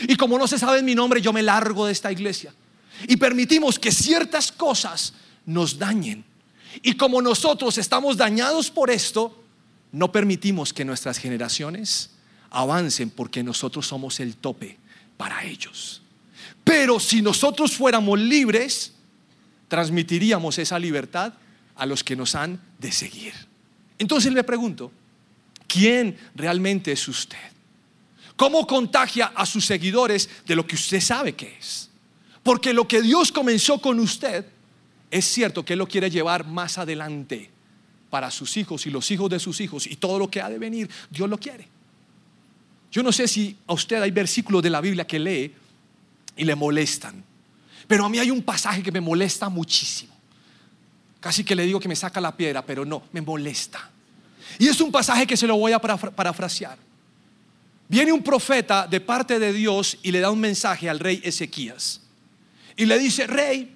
Y 0.09 0.17
como 0.17 0.39
no 0.39 0.47
se 0.47 0.59
sabe 0.59 0.83
mi 0.83 0.95
nombre, 0.95 1.21
yo 1.21 1.33
me 1.33 1.43
largo 1.43 1.87
de 1.87 1.93
esta 1.93 2.11
iglesia. 2.11 2.55
Y 3.09 3.17
permitimos 3.17 3.79
que 3.79 3.93
ciertas 3.93 4.51
cosas 4.53 5.13
nos 5.45 5.79
dañen. 5.79 6.25
Y 6.83 6.95
como 6.95 7.23
nosotros 7.23 7.79
estamos 7.79 8.17
dañados 8.17 8.71
por 8.71 8.91
esto, 8.91 9.43
no 9.93 10.13
permitimos 10.13 10.73
que 10.73 10.85
nuestras 10.85 11.19
generaciones 11.19 12.11
avancen 12.51 13.11
porque 13.11 13.43
nosotros 13.43 13.87
somos 13.87 14.21
el 14.21 14.37
tope 14.37 14.79
para 15.17 15.45
ellos. 15.45 16.03
Pero 16.65 17.01
si 17.01 17.23
nosotros 17.23 17.77
fuéramos 17.77 18.19
libres, 18.19 18.93
transmitiríamos 19.69 20.59
esa 20.59 20.79
libertad 20.79 21.35
a 21.77 21.87
los 21.87 22.03
que 22.03 22.17
nos 22.17 22.35
han 22.35 22.61
de 22.79 22.93
seguir. 22.93 23.33
Entonces 23.99 24.33
le 24.33 24.45
pregunto, 24.45 24.91
¿quién 25.67 26.19
realmente 26.35 26.93
es 26.93 27.07
usted? 27.09 27.39
¿Cómo 28.37 28.67
contagia 28.67 29.33
a 29.35 29.47
sus 29.47 29.65
seguidores 29.65 30.29
de 30.47 30.57
lo 30.57 30.67
que 30.67 30.75
usted 30.75 31.01
sabe 31.01 31.35
que 31.35 31.57
es? 31.59 31.89
Porque 32.47 32.73
lo 32.73 32.87
que 32.87 33.03
Dios 33.03 33.33
comenzó 33.33 33.81
con 33.81 33.99
usted, 33.99 34.47
es 35.11 35.25
cierto 35.25 35.65
que 35.65 35.73
Él 35.73 35.81
lo 35.81 35.89
quiere 35.89 36.09
llevar 36.09 36.47
más 36.47 36.79
adelante 36.79 37.51
para 38.09 38.31
sus 38.31 38.57
hijos 38.57 38.87
y 38.87 38.91
los 38.91 39.11
hijos 39.11 39.29
de 39.29 39.41
sus 39.41 39.61
hijos 39.61 39.85
y 39.85 39.97
todo 39.97 40.17
lo 40.17 40.31
que 40.31 40.41
ha 40.41 40.49
de 40.49 40.57
venir, 40.57 40.89
Dios 41.11 41.29
lo 41.29 41.39
quiere. 41.39 41.67
Yo 42.93 43.03
no 43.03 43.11
sé 43.11 43.27
si 43.27 43.57
a 43.67 43.73
usted 43.73 44.01
hay 44.01 44.13
versículos 44.13 44.63
de 44.63 44.71
la 44.71 44.81
Biblia 44.81 45.05
que 45.05 45.19
lee 45.19 45.53
y 46.37 46.45
le 46.45 46.55
molestan, 46.55 47.25
pero 47.89 48.05
a 48.05 48.09
mí 48.09 48.21
hay 48.21 48.31
un 48.31 48.43
pasaje 48.45 48.81
que 48.81 48.93
me 48.93 49.01
molesta 49.01 49.49
muchísimo. 49.49 50.15
Casi 51.19 51.43
que 51.43 51.57
le 51.57 51.65
digo 51.65 51.81
que 51.81 51.89
me 51.89 51.97
saca 51.97 52.21
la 52.21 52.37
piedra, 52.37 52.65
pero 52.65 52.85
no, 52.85 53.03
me 53.11 53.23
molesta. 53.23 53.91
Y 54.61 54.69
es 54.69 54.81
un 54.81 54.93
pasaje 54.93 55.27
que 55.27 55.37
se 55.37 55.49
lo 55.49 55.57
voy 55.57 55.73
a 55.73 55.81
parafrasear. 55.81 56.79
Viene 57.89 58.13
un 58.13 58.23
profeta 58.23 58.87
de 58.87 59.01
parte 59.01 59.41
de 59.41 59.53
Dios 59.53 59.99
y 60.01 60.13
le 60.13 60.21
da 60.21 60.31
un 60.31 60.39
mensaje 60.39 60.89
al 60.89 61.01
rey 61.01 61.21
Ezequías. 61.25 62.06
Y 62.77 62.87
le 62.87 62.99
dice, 62.99 63.27
rey, 63.27 63.75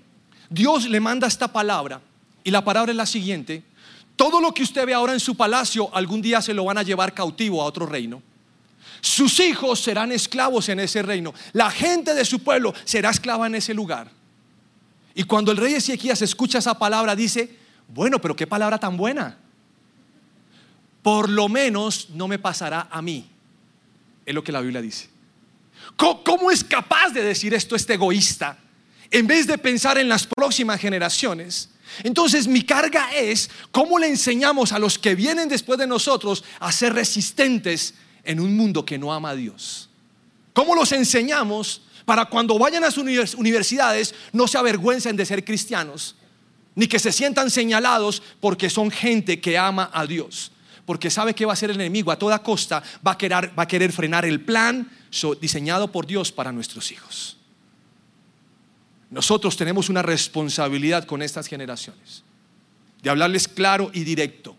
Dios 0.49 0.89
le 0.89 1.01
manda 1.01 1.27
esta 1.27 1.49
palabra. 1.49 2.01
Y 2.45 2.51
la 2.51 2.65
palabra 2.65 2.93
es 2.93 2.97
la 2.97 3.07
siguiente. 3.07 3.63
Todo 4.17 4.41
lo 4.41 4.53
que 4.53 4.63
usted 4.63 4.87
ve 4.87 4.95
ahora 4.95 5.15
en 5.15 5.21
su 5.21 5.37
palacio, 5.37 5.95
algún 5.95 6.21
día 6.21 6.43
se 6.43 6.53
lo 6.53 6.65
van 6.65 6.79
a 6.79 6.83
llevar 6.83 7.15
cautivo 7.15 7.63
a 7.63 7.65
otro 7.65 7.87
reino. 7.87 8.23
Sus 9.01 9.41
hijos 9.41 9.81
serán 9.81 10.13
esclavos 10.13 10.69
en 10.69 10.81
ese 10.81 11.03
reino. 11.03 11.33
La 11.53 11.71
gente 11.71 12.15
de 12.15 12.25
su 12.25 12.41
pueblo 12.41 12.75
será 12.85 13.11
esclava 13.11 13.47
en 13.47 13.55
ese 13.55 13.73
lugar. 13.73 14.11
Y 15.15 15.25
cuando 15.25 15.51
el 15.53 15.57
rey 15.57 15.75
Ezequías 15.75 16.23
escucha 16.23 16.59
esa 16.59 16.79
palabra, 16.79 17.17
dice, 17.17 17.57
bueno, 17.89 18.21
pero 18.21 18.37
qué 18.37 18.47
palabra 18.47 18.79
tan 18.79 18.97
buena. 18.97 19.39
Por 21.03 21.29
lo 21.31 21.49
menos 21.49 22.11
no 22.11 22.29
me 22.29 22.39
pasará 22.39 22.89
a 22.91 23.01
mí. 23.01 23.29
Es 24.27 24.35
lo 24.35 24.45
que 24.45 24.53
la 24.53 24.61
Biblia 24.61 24.83
dice. 24.83 25.09
¿Cómo, 25.97 26.51
es 26.51 26.63
capaz 26.63 27.11
de 27.11 27.23
decir 27.23 27.55
esto 27.55 27.75
este 27.75 27.95
egoísta? 27.95 28.59
En 29.11 29.27
vez 29.27 29.47
de 29.47 29.59
pensar 29.59 29.99
en 29.99 30.09
las 30.09 30.27
próximas 30.27 30.81
generaciones. 30.81 31.71
Entonces 32.05 32.47
mi 32.47 32.63
carga 32.63 33.11
es 33.15 33.51
cómo 33.73 33.99
le 33.99 34.09
enseñamos 34.09 34.73
a 34.73 34.79
los 34.79 34.99
que 34.99 35.15
vienen 35.15 35.49
después 35.49 35.79
de 35.79 35.87
nosotros 35.87 36.45
a 36.61 36.71
ser 36.71 36.95
resistentes 36.95 37.95
en 38.25 38.41
un 38.41 38.57
mundo 38.57 38.85
que 38.85 38.99
no 38.99 39.13
ama 39.13 39.31
a 39.31 39.35
Dios. 39.35 39.89
¿Cómo 40.53 40.75
los 40.75 40.93
enseñamos 40.93 41.83
para 42.05 42.27
cuando 42.27 42.59
vayan 42.59 42.85
a 42.85 42.91
sus 42.91 43.05
universidades 43.35 44.15
no 44.33 44.47
se 44.47 44.59
avergüencen 44.59 45.17
de 45.17 45.27
ser 45.27 45.45
cristianos, 45.45 46.17
ni 46.75 46.87
que 46.87 46.99
se 46.99 47.13
sientan 47.13 47.51
señalados 47.51 48.23
porque 48.41 48.71
son 48.71 48.91
gente 48.91 49.41
que 49.41 49.59
ama 49.59 49.91
a 49.93 50.07
Dios? 50.07 50.53
Porque 50.87 51.11
sabe 51.11 51.35
que 51.35 51.47
va 51.47 51.53
a 51.53 51.57
ser 51.57 51.71
el 51.71 51.81
enemigo 51.81 52.11
a 52.11 52.19
toda 52.19 52.43
costa, 52.43 52.83
va 53.07 53.13
a 53.13 53.19
querer, 53.19 53.57
va 53.59 53.65
a 53.65 53.69
querer 53.69 53.93
frenar 53.93 54.25
el 54.25 54.41
plan 54.41 54.91
diseñado 55.41 55.91
por 55.91 56.07
Dios 56.07 56.33
para 56.33 56.53
nuestros 56.53 56.91
hijos. 56.93 57.40
Nosotros 59.11 59.57
tenemos 59.57 59.89
una 59.89 60.03
responsabilidad 60.03 61.05
con 61.05 61.21
estas 61.21 61.49
generaciones, 61.49 62.23
de 63.03 63.11
hablarles 63.11 63.49
claro 63.49 63.91
y 63.93 64.05
directo. 64.05 64.57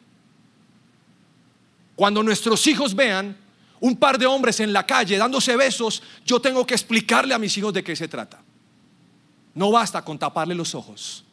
Cuando 1.96 2.22
nuestros 2.22 2.66
hijos 2.68 2.94
vean 2.94 3.38
un 3.80 3.96
par 3.96 4.18
de 4.18 4.26
hombres 4.26 4.60
en 4.60 4.74
la 4.74 4.86
calle 4.86 5.18
dándose 5.18 5.56
besos, 5.56 6.04
yo 6.26 6.40
tengo 6.40 6.66
que 6.66 6.74
explicarle 6.74 7.34
a 7.34 7.40
mis 7.40 7.58
hijos 7.58 7.74
de 7.74 7.84
qué 7.84 7.96
se 7.96 8.08
trata. 8.08 8.42
No 9.54 9.72
basta 9.72 10.04
con 10.04 10.20
taparle 10.20 10.56
los 10.56 10.76
ojos, 10.76 11.24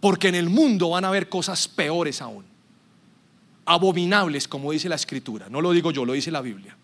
porque 0.00 0.28
en 0.28 0.34
el 0.34 0.48
mundo 0.48 0.90
van 0.90 1.04
a 1.04 1.08
haber 1.08 1.28
cosas 1.28 1.68
peores 1.68 2.22
aún, 2.22 2.44
abominables 3.66 4.48
como 4.48 4.72
dice 4.72 4.88
la 4.88 4.96
escritura. 4.96 5.48
No 5.48 5.60
lo 5.60 5.72
digo 5.72 5.90
yo, 5.90 6.04
lo 6.04 6.14
dice 6.14 6.30
la 6.30 6.40
Biblia. 6.40 6.76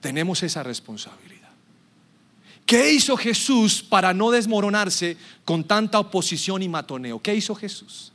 Tenemos 0.00 0.42
esa 0.42 0.62
responsabilidad. 0.62 1.41
¿Qué 2.66 2.92
hizo 2.92 3.16
Jesús 3.16 3.82
para 3.82 4.14
no 4.14 4.30
desmoronarse 4.30 5.16
con 5.44 5.64
tanta 5.64 5.98
oposición 5.98 6.62
y 6.62 6.68
matoneo? 6.68 7.20
¿Qué 7.20 7.34
hizo 7.34 7.54
Jesús? 7.54 8.12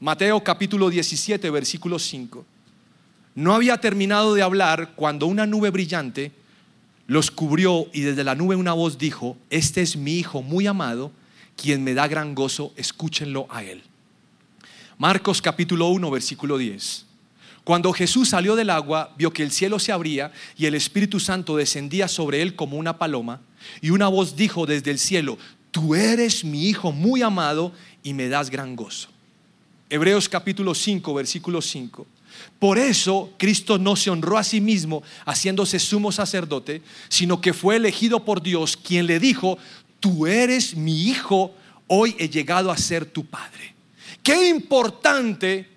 Mateo 0.00 0.42
capítulo 0.42 0.90
17, 0.90 1.50
versículo 1.50 1.98
5. 1.98 2.44
No 3.34 3.54
había 3.54 3.76
terminado 3.80 4.34
de 4.34 4.42
hablar 4.42 4.94
cuando 4.96 5.26
una 5.26 5.46
nube 5.46 5.70
brillante 5.70 6.32
los 7.06 7.30
cubrió 7.30 7.86
y 7.92 8.02
desde 8.02 8.24
la 8.24 8.34
nube 8.34 8.56
una 8.56 8.72
voz 8.72 8.98
dijo, 8.98 9.36
este 9.50 9.80
es 9.80 9.96
mi 9.96 10.18
Hijo 10.18 10.42
muy 10.42 10.66
amado, 10.66 11.10
quien 11.56 11.82
me 11.82 11.94
da 11.94 12.06
gran 12.06 12.34
gozo, 12.34 12.72
escúchenlo 12.76 13.46
a 13.50 13.64
él. 13.64 13.82
Marcos 14.98 15.40
capítulo 15.40 15.88
1, 15.88 16.10
versículo 16.10 16.58
10. 16.58 17.07
Cuando 17.68 17.92
Jesús 17.92 18.30
salió 18.30 18.56
del 18.56 18.70
agua, 18.70 19.14
vio 19.18 19.30
que 19.30 19.42
el 19.42 19.50
cielo 19.50 19.78
se 19.78 19.92
abría 19.92 20.32
y 20.56 20.64
el 20.64 20.74
Espíritu 20.74 21.20
Santo 21.20 21.54
descendía 21.54 22.08
sobre 22.08 22.40
él 22.40 22.56
como 22.56 22.78
una 22.78 22.96
paloma, 22.96 23.42
y 23.82 23.90
una 23.90 24.08
voz 24.08 24.36
dijo 24.36 24.64
desde 24.64 24.90
el 24.90 24.98
cielo, 24.98 25.36
tú 25.70 25.94
eres 25.94 26.46
mi 26.46 26.66
Hijo 26.66 26.92
muy 26.92 27.20
amado 27.20 27.74
y 28.02 28.14
me 28.14 28.30
das 28.30 28.48
gran 28.48 28.74
gozo. 28.74 29.10
Hebreos 29.90 30.30
capítulo 30.30 30.74
5, 30.74 31.12
versículo 31.12 31.60
5. 31.60 32.06
Por 32.58 32.78
eso 32.78 33.34
Cristo 33.36 33.76
no 33.76 33.96
se 33.96 34.08
honró 34.08 34.38
a 34.38 34.44
sí 34.44 34.62
mismo 34.62 35.02
haciéndose 35.26 35.78
sumo 35.78 36.10
sacerdote, 36.10 36.80
sino 37.10 37.42
que 37.42 37.52
fue 37.52 37.76
elegido 37.76 38.24
por 38.24 38.40
Dios, 38.40 38.78
quien 38.78 39.06
le 39.06 39.20
dijo, 39.20 39.58
tú 40.00 40.26
eres 40.26 40.74
mi 40.74 41.02
hijo, 41.02 41.52
hoy 41.86 42.16
he 42.18 42.30
llegado 42.30 42.70
a 42.70 42.78
ser 42.78 43.04
tu 43.04 43.26
padre. 43.26 43.74
Qué 44.22 44.48
importante 44.48 45.76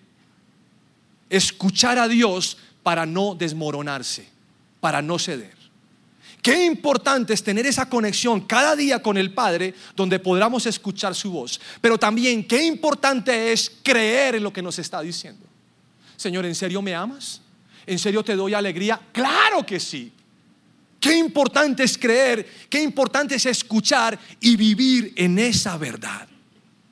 escuchar 1.32 1.98
a 1.98 2.08
Dios 2.08 2.58
para 2.84 3.06
no 3.06 3.34
desmoronarse, 3.34 4.28
para 4.80 5.02
no 5.02 5.18
ceder. 5.18 5.56
Qué 6.42 6.66
importante 6.66 7.34
es 7.34 7.44
tener 7.44 7.66
esa 7.66 7.88
conexión 7.88 8.42
cada 8.42 8.76
día 8.76 9.02
con 9.02 9.18
el 9.18 9.34
Padre 9.34 9.74
donde 9.96 10.20
podamos 10.20 10.66
escuchar 10.66 11.16
su 11.16 11.32
voz. 11.32 11.62
Pero 11.80 11.98
también 11.98 12.48
qué 12.48 12.64
importante 12.64 13.52
es 13.52 13.72
creer 13.84 14.36
en 14.36 14.44
lo 14.44 14.52
que 14.52 14.62
nos 14.62 14.78
está 14.80 15.02
diciendo. 15.02 15.46
Señor, 16.18 16.46
¿en 16.46 16.56
serio 16.56 16.82
me 16.82 16.96
amas? 16.96 17.42
¿En 17.86 17.98
serio 17.98 18.24
te 18.24 18.36
doy 18.36 18.54
alegría? 18.54 19.00
Claro 19.12 19.66
que 19.66 19.80
sí. 19.80 20.12
Qué 21.00 21.16
importante 21.16 21.84
es 21.84 21.98
creer, 21.98 22.48
qué 22.70 22.82
importante 22.82 23.36
es 23.36 23.46
escuchar 23.46 24.20
y 24.40 24.56
vivir 24.56 25.14
en 25.16 25.40
esa 25.40 25.78
verdad. 25.78 26.28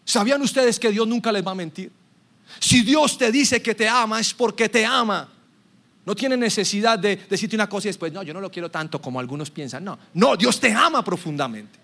¿Sabían 0.05 0.41
ustedes 0.41 0.79
que 0.79 0.91
Dios 0.91 1.07
nunca 1.07 1.31
les 1.31 1.45
va 1.45 1.51
a 1.51 1.55
mentir? 1.55 1.91
Si 2.59 2.81
Dios 2.81 3.17
te 3.17 3.31
dice 3.31 3.61
que 3.61 3.75
te 3.75 3.87
ama 3.87 4.19
es 4.19 4.33
porque 4.33 4.69
te 4.69 4.85
ama. 4.85 5.29
No 6.05 6.15
tiene 6.15 6.37
necesidad 6.37 6.97
de 6.97 7.15
decirte 7.15 7.55
una 7.55 7.69
cosa 7.69 7.87
y 7.87 7.89
después, 7.89 8.11
no, 8.11 8.23
yo 8.23 8.33
no 8.33 8.41
lo 8.41 8.51
quiero 8.51 8.69
tanto 8.69 9.01
como 9.01 9.19
algunos 9.19 9.51
piensan. 9.51 9.83
No, 9.83 9.99
no, 10.13 10.35
Dios 10.35 10.59
te 10.59 10.71
ama 10.71 11.03
profundamente. 11.03 11.77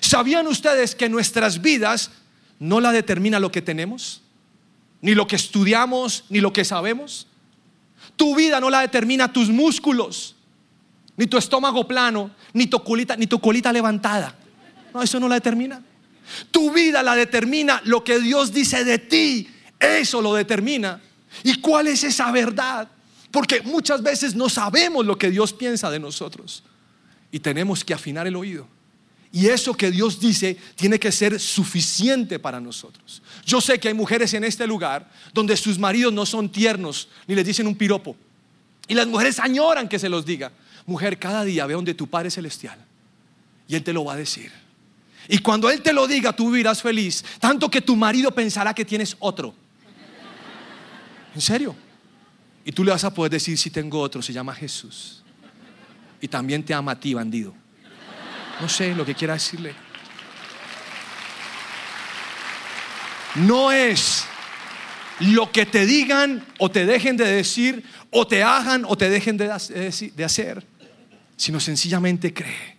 ¿Sabían 0.00 0.46
ustedes 0.46 0.94
que 0.94 1.08
nuestras 1.08 1.62
vidas 1.62 2.10
no 2.58 2.80
la 2.80 2.92
determina 2.92 3.38
lo 3.38 3.52
que 3.52 3.62
tenemos? 3.62 4.22
ni 5.00 5.14
lo 5.14 5.26
que 5.26 5.36
estudiamos, 5.36 6.24
ni 6.28 6.40
lo 6.40 6.52
que 6.52 6.64
sabemos. 6.64 7.26
Tu 8.16 8.34
vida 8.34 8.60
no 8.60 8.70
la 8.70 8.80
determina 8.80 9.32
tus 9.32 9.48
músculos, 9.50 10.34
ni 11.16 11.26
tu 11.26 11.36
estómago 11.38 11.86
plano, 11.86 12.30
ni 12.52 12.66
tu 12.66 12.82
colita, 12.82 13.16
ni 13.16 13.26
tu 13.26 13.40
colita 13.40 13.72
levantada. 13.72 14.34
No, 14.92 15.02
eso 15.02 15.20
no 15.20 15.28
la 15.28 15.36
determina. 15.36 15.82
Tu 16.50 16.72
vida 16.72 17.02
la 17.02 17.14
determina 17.14 17.80
lo 17.84 18.02
que 18.02 18.18
Dios 18.18 18.52
dice 18.52 18.84
de 18.84 18.98
ti. 18.98 19.48
Eso 19.78 20.20
lo 20.22 20.34
determina. 20.34 21.00
¿Y 21.42 21.60
cuál 21.60 21.88
es 21.88 22.04
esa 22.04 22.30
verdad? 22.32 22.88
Porque 23.30 23.60
muchas 23.62 24.02
veces 24.02 24.34
no 24.34 24.48
sabemos 24.48 25.04
lo 25.04 25.18
que 25.18 25.30
Dios 25.30 25.52
piensa 25.52 25.90
de 25.90 25.98
nosotros. 25.98 26.62
Y 27.30 27.40
tenemos 27.40 27.84
que 27.84 27.92
afinar 27.92 28.26
el 28.26 28.36
oído 28.36 28.68
Y 29.32 29.48
eso 29.48 29.74
que 29.74 29.90
Dios 29.90 30.20
dice 30.20 30.56
tiene 30.76 30.98
que 30.98 31.12
ser 31.12 31.38
suficiente 31.38 32.38
para 32.38 32.60
nosotros. 32.60 33.22
Yo 33.44 33.60
sé 33.60 33.78
que 33.78 33.88
hay 33.88 33.94
mujeres 33.94 34.32
en 34.34 34.44
este 34.44 34.66
lugar 34.66 35.10
donde 35.34 35.56
sus 35.56 35.78
maridos 35.78 36.12
no 36.12 36.24
son 36.24 36.48
tiernos 36.48 37.08
ni 37.26 37.34
les 37.34 37.44
dicen 37.44 37.66
un 37.66 37.74
piropo. 37.74 38.16
Y 38.88 38.94
las 38.94 39.06
mujeres 39.06 39.38
añoran 39.40 39.88
que 39.88 39.98
se 39.98 40.08
los 40.08 40.24
diga. 40.24 40.52
Mujer, 40.86 41.18
cada 41.18 41.44
día 41.44 41.66
ve 41.66 41.74
donde 41.74 41.94
tu 41.94 42.06
Padre 42.06 42.30
Celestial 42.30 42.78
y 43.68 43.74
Él 43.74 43.82
te 43.82 43.92
lo 43.92 44.04
va 44.04 44.14
a 44.14 44.16
decir. 44.16 44.52
Y 45.28 45.38
cuando 45.38 45.68
Él 45.70 45.82
te 45.82 45.92
lo 45.92 46.06
diga, 46.06 46.32
tú 46.32 46.50
vivirás 46.50 46.80
feliz, 46.80 47.24
tanto 47.40 47.68
que 47.68 47.80
tu 47.80 47.96
marido 47.96 48.30
pensará 48.30 48.72
que 48.72 48.84
tienes 48.84 49.16
otro. 49.18 49.54
¿En 51.36 51.42
serio? 51.42 51.76
Y 52.64 52.72
tú 52.72 52.82
le 52.82 52.90
vas 52.90 53.04
a 53.04 53.12
poder 53.12 53.30
decir, 53.30 53.58
si 53.58 53.68
tengo 53.68 54.00
otro, 54.00 54.22
se 54.22 54.32
llama 54.32 54.54
Jesús. 54.54 55.22
Y 56.18 56.28
también 56.28 56.64
te 56.64 56.72
ama 56.72 56.92
a 56.92 56.98
ti, 56.98 57.12
bandido. 57.12 57.54
No 58.58 58.70
sé 58.70 58.94
lo 58.94 59.04
que 59.04 59.14
quiera 59.14 59.34
decirle. 59.34 59.74
No 63.34 63.70
es 63.70 64.24
lo 65.20 65.52
que 65.52 65.66
te 65.66 65.84
digan 65.84 66.42
o 66.58 66.70
te 66.70 66.86
dejen 66.86 67.18
de 67.18 67.26
decir 67.26 67.84
o 68.10 68.26
te 68.26 68.42
hagan 68.42 68.86
o 68.86 68.96
te 68.96 69.10
dejen 69.10 69.36
de 69.36 70.24
hacer, 70.24 70.66
sino 71.36 71.60
sencillamente 71.60 72.32
cree. 72.32 72.76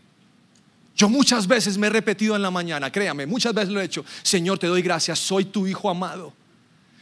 Yo 0.95 1.09
muchas 1.09 1.45
veces 1.45 1.77
me 1.77 1.85
he 1.85 1.89
repetido 1.91 2.35
en 2.35 2.41
la 2.41 2.49
mañana, 2.49 2.91
créame, 2.91 3.27
muchas 3.27 3.53
veces 3.53 3.69
lo 3.69 3.79
he 3.79 3.83
hecho. 3.83 4.03
Señor, 4.23 4.57
te 4.57 4.65
doy 4.65 4.81
gracias, 4.81 5.19
soy 5.19 5.45
tu 5.45 5.67
hijo 5.67 5.91
amado. 5.91 6.33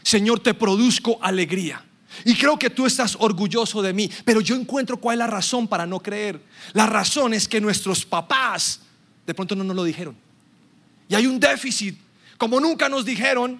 Señor, 0.05 0.39
te 0.39 0.53
produzco 0.53 1.17
alegría. 1.19 1.83
Y 2.25 2.35
creo 2.35 2.59
que 2.59 2.69
tú 2.69 2.85
estás 2.85 3.17
orgulloso 3.19 3.81
de 3.81 3.91
mí, 3.91 4.07
pero 4.23 4.39
yo 4.39 4.55
encuentro 4.55 4.97
cuál 4.97 5.15
es 5.15 5.19
la 5.19 5.27
razón 5.27 5.67
para 5.67 5.87
no 5.87 5.99
creer. 5.99 6.39
La 6.73 6.85
razón 6.85 7.33
es 7.33 7.47
que 7.47 7.59
nuestros 7.59 8.05
papás 8.05 8.81
de 9.25 9.33
pronto 9.33 9.55
no 9.55 9.63
nos 9.63 9.75
lo 9.75 9.83
dijeron. 9.83 10.15
Y 11.09 11.15
hay 11.15 11.25
un 11.25 11.39
déficit. 11.39 11.97
Como 12.37 12.59
nunca 12.59 12.87
nos 12.87 13.03
dijeron, 13.03 13.59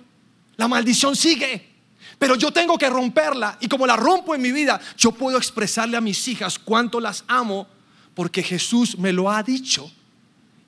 la 0.56 0.68
maldición 0.68 1.16
sigue. 1.16 1.68
Pero 2.20 2.36
yo 2.36 2.52
tengo 2.52 2.78
que 2.78 2.92
romperla. 2.92 3.58
Y 3.60 3.68
como 3.68 3.88
la 3.88 3.96
rompo 3.96 4.36
en 4.36 4.42
mi 4.44 4.52
vida, 4.52 4.80
yo 4.96 5.12
puedo 5.14 5.40
expresarle 5.40 5.98
a 5.98 6.02
mis 6.02 6.28
hijas 6.28 6.60
cuánto 6.60 7.00
las 7.00 7.24
amo 7.28 7.68
porque 8.14 8.44
Jesús 8.44 9.00
me 9.00 9.12
lo 9.12 9.32
ha 9.32 9.42
dicho. 9.42 9.92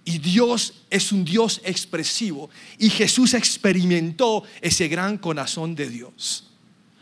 Y 0.07 0.19
Dios 0.19 0.73
es 0.89 1.11
un 1.11 1.25
Dios 1.25 1.59
expresivo. 1.65 2.49
Y 2.77 2.89
Jesús 2.89 3.33
experimentó 3.33 4.41
ese 4.61 4.87
gran 4.87 5.17
corazón 5.17 5.75
de 5.75 5.89
Dios. 5.89 6.47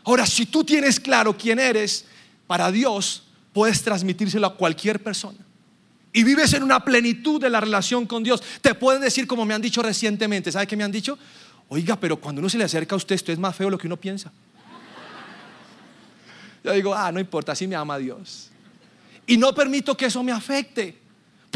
Ahora, 0.02 0.26
si 0.26 0.44
tú 0.44 0.64
tienes 0.64 0.98
claro 0.98 1.38
quién 1.38 1.60
eres 1.60 2.04
para 2.48 2.72
Dios, 2.72 3.22
puedes 3.52 3.80
transmitírselo 3.80 4.48
a 4.48 4.56
cualquier 4.56 5.00
persona. 5.00 5.38
Y 6.12 6.24
vives 6.24 6.52
en 6.54 6.64
una 6.64 6.84
plenitud 6.84 7.40
de 7.40 7.48
la 7.48 7.60
relación 7.60 8.06
con 8.06 8.24
Dios. 8.24 8.42
Te 8.60 8.74
pueden 8.74 9.02
decir 9.02 9.28
como 9.28 9.44
me 9.44 9.54
han 9.54 9.62
dicho 9.62 9.82
recientemente. 9.82 10.50
¿Sabe 10.50 10.66
qué 10.66 10.76
me 10.76 10.82
han 10.82 10.90
dicho? 10.90 11.16
Oiga, 11.68 11.94
pero 12.00 12.16
cuando 12.16 12.40
uno 12.40 12.48
se 12.48 12.58
le 12.58 12.64
acerca 12.64 12.96
a 12.96 12.98
usted, 12.98 13.14
esto 13.14 13.30
es 13.30 13.38
más 13.38 13.54
feo 13.54 13.68
de 13.68 13.70
lo 13.70 13.78
que 13.78 13.86
uno 13.86 13.98
piensa. 13.98 14.32
Yo 16.64 16.72
digo, 16.72 16.92
ah, 16.92 17.12
no 17.12 17.20
importa, 17.20 17.52
así 17.52 17.68
me 17.68 17.76
ama 17.76 17.98
Dios. 17.98 18.50
Y 19.28 19.36
no 19.36 19.54
permito 19.54 19.96
que 19.96 20.06
eso 20.06 20.24
me 20.24 20.32
afecte. 20.32 21.05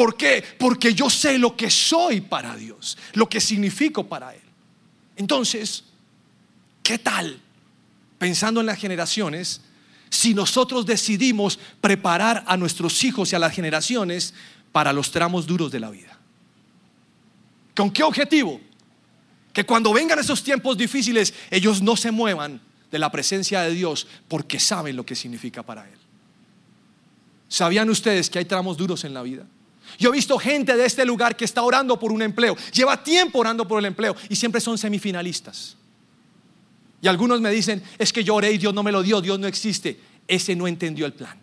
¿Por 0.01 0.17
qué? 0.17 0.43
Porque 0.59 0.95
yo 0.95 1.11
sé 1.11 1.37
lo 1.37 1.55
que 1.55 1.71
soy 1.71 2.23
para 2.23 2.57
Dios, 2.57 2.97
lo 3.13 3.29
que 3.29 3.39
significo 3.39 4.09
para 4.09 4.35
Él. 4.35 4.41
Entonces, 5.17 5.85
¿qué 6.83 6.97
tal 6.97 7.39
pensando 8.21 8.61
en 8.61 8.67
las 8.67 8.79
generaciones, 8.79 9.63
si 10.11 10.35
nosotros 10.35 10.85
decidimos 10.85 11.59
preparar 11.81 12.45
a 12.47 12.59
nuestros 12.59 13.03
hijos 13.03 13.33
y 13.33 13.37
a 13.37 13.39
las 13.39 13.55
generaciones 13.55 14.35
para 14.73 14.93
los 14.93 15.11
tramos 15.11 15.47
duros 15.47 15.73
de 15.73 15.81
la 15.81 15.89
vida. 15.89 16.19
¿Con 17.75 17.91
qué 17.91 18.03
objetivo? 18.03 18.61
Que 19.55 19.65
cuando 19.65 19.95
vengan 19.95 20.19
esos 20.19 20.45
tiempos 20.45 20.77
difíciles, 20.77 21.33
ellos 21.51 21.81
no 21.81 21.97
se 21.97 22.11
muevan 22.11 22.61
de 22.91 22.99
la 22.99 23.11
presencia 23.11 23.63
de 23.63 23.73
Dios 23.73 24.07
porque 24.29 24.61
saben 24.61 24.97
lo 24.97 25.07
que 25.07 25.15
significa 25.15 25.63
para 25.63 25.89
Él. 25.89 25.99
¿Sabían 27.49 27.89
ustedes 27.89 28.29
que 28.29 28.39
hay 28.39 28.45
tramos 28.45 28.77
duros 28.77 29.05
en 29.05 29.15
la 29.15 29.23
vida? 29.23 29.47
Yo 29.99 30.11
he 30.11 30.13
visto 30.13 30.39
gente 30.39 30.77
de 30.77 30.87
este 30.87 31.05
lugar 31.05 31.37
que 31.37 31.45
está 31.45 31.63
orando 31.63 31.99
por 31.99 32.13
un 32.13 32.23
empleo, 32.23 32.57
lleva 32.73 33.03
tiempo 33.03 33.39
orando 33.39 33.67
por 33.67 33.79
el 33.79 33.87
empleo 33.87 34.17
y 34.29 34.37
siempre 34.37 34.61
son 34.61 34.79
semifinalistas. 34.79 35.77
Y 37.03 37.09
algunos 37.09 37.41
me 37.41 37.51
dicen, 37.51 37.83
es 37.99 38.13
que 38.13 38.23
yo 38.23 38.35
oré 38.35 38.53
y 38.53 38.59
Dios 38.59 38.75
no 38.75 38.83
me 38.83 38.93
lo 38.93 39.03
dio, 39.03 39.21
Dios 39.21 39.39
no 39.39 39.47
existe. 39.47 39.99
Ese 40.29 40.55
no 40.55 40.67
entendió 40.67 41.07
el 41.07 41.13
plan. 41.13 41.39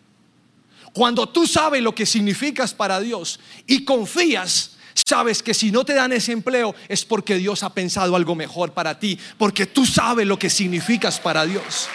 Cuando 0.94 1.28
tú 1.30 1.46
sabes 1.46 1.82
lo 1.82 1.94
que 1.94 2.06
significas 2.06 2.74
para 2.74 3.00
Dios 3.00 3.40
y 3.66 3.84
confías, 3.84 4.78
sabes 4.94 5.44
que 5.44 5.54
si 5.54 5.72
no 5.72 5.84
te 5.84 5.94
dan 5.94 6.12
ese 6.12 6.32
empleo 6.32 6.74
es 6.88 7.06
porque 7.06 7.36
Dios 7.36 7.64
ha 7.64 7.74
pensado 7.74 8.16
algo 8.16 8.36
mejor 8.36 8.74
para 8.74 9.00
ti, 9.00 9.20
porque 9.38 9.66
tú 9.66 9.86
sabes 9.86 10.26
lo 10.26 10.40
que 10.40 10.50
significas 10.50 11.20
para 11.20 11.46
Dios. 11.46 11.88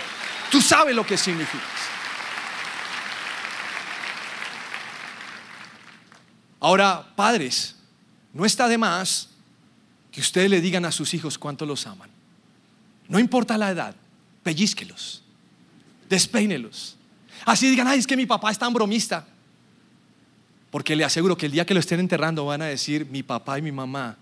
Tú 0.51 0.61
sabes 0.61 0.95
lo 0.95 1.07
que 1.07 1.17
significas. 1.17 1.67
Ahora, 6.63 7.13
padres, 7.17 7.75
no 8.33 8.45
está 8.45 8.69
de 8.69 8.79
más 8.79 9.31
que 10.13 10.21
ustedes 10.21 10.49
le 10.49 10.61
digan 10.61 10.85
a 10.85 10.93
sus 10.93 11.13
hijos 11.13 11.37
cuánto 11.37 11.67
los 11.67 11.89
aman. 11.89 12.09
No 13.09 13.19
importa 13.19 13.59
la 13.59 13.73
edad, 13.73 13.97
pellizquelos, 14.45 15.25
despeínelos. 16.09 16.97
Así 17.45 17.69
digan, 17.69 17.89
ay, 17.89 17.99
es 17.99 18.07
que 18.07 18.17
mi 18.17 18.27
papá 18.27 18.53
es 18.53 18.59
tan 18.61 18.73
bromista. 18.73 19.27
Porque 20.71 20.95
le 20.95 21.05
aseguro 21.05 21.37
que 21.37 21.47
el 21.47 21.53
día 21.53 21.67
que 21.67 21.75
lo 21.75 21.81
estén 21.81 21.99
enterrando 21.99 22.45
van 22.45 22.63
a 22.63 22.67
decir, 22.67 23.07
mi 23.07 23.25
papá 23.25 23.59
y 23.59 23.63
mi 23.63 23.73
mamá 23.73 24.17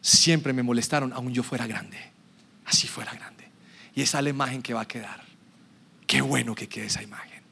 siempre 0.00 0.54
me 0.54 0.62
molestaron, 0.62 1.12
aun 1.12 1.34
yo 1.34 1.42
fuera 1.42 1.66
grande. 1.66 1.98
Así 2.64 2.88
fuera 2.88 3.12
grande. 3.12 3.50
Y 3.94 4.00
esa 4.00 4.16
es 4.16 4.24
la 4.24 4.30
imagen 4.30 4.62
que 4.62 4.72
va 4.72 4.80
a 4.80 4.88
quedar. 4.88 5.22
Qué 6.06 6.22
bueno 6.22 6.54
que 6.54 6.70
quede 6.70 6.86
esa 6.86 7.02
imagen. 7.02 7.42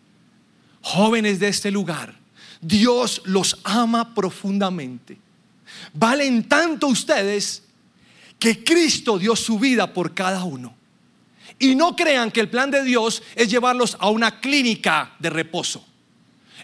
Jóvenes 0.80 1.40
de 1.40 1.48
este 1.48 1.70
lugar, 1.70 2.14
Dios 2.60 3.22
los 3.24 3.58
ama 3.64 4.14
profundamente. 4.14 5.18
Valen 5.94 6.48
tanto 6.48 6.88
ustedes 6.88 7.62
que 8.38 8.64
Cristo 8.64 9.18
dio 9.18 9.36
su 9.36 9.58
vida 9.58 9.92
por 9.92 10.14
cada 10.14 10.44
uno. 10.44 10.74
Y 11.58 11.74
no 11.74 11.94
crean 11.94 12.30
que 12.30 12.40
el 12.40 12.48
plan 12.48 12.70
de 12.70 12.82
Dios 12.82 13.22
es 13.36 13.50
llevarlos 13.50 13.96
a 14.00 14.08
una 14.08 14.40
clínica 14.40 15.14
de 15.18 15.30
reposo. 15.30 15.84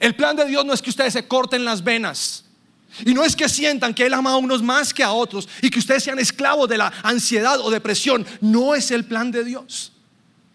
El 0.00 0.14
plan 0.14 0.36
de 0.36 0.46
Dios 0.46 0.64
no 0.64 0.72
es 0.72 0.82
que 0.82 0.90
ustedes 0.90 1.12
se 1.12 1.28
corten 1.28 1.64
las 1.64 1.84
venas. 1.84 2.44
Y 3.04 3.12
no 3.12 3.24
es 3.24 3.36
que 3.36 3.48
sientan 3.48 3.92
que 3.92 4.06
Él 4.06 4.14
ama 4.14 4.32
a 4.32 4.36
unos 4.36 4.62
más 4.62 4.94
que 4.94 5.02
a 5.02 5.12
otros 5.12 5.48
y 5.60 5.68
que 5.68 5.78
ustedes 5.78 6.02
sean 6.02 6.18
esclavos 6.18 6.68
de 6.68 6.78
la 6.78 6.92
ansiedad 7.02 7.60
o 7.60 7.70
depresión. 7.70 8.26
No 8.40 8.74
es 8.74 8.90
el 8.90 9.04
plan 9.04 9.30
de 9.30 9.44
Dios. 9.44 9.92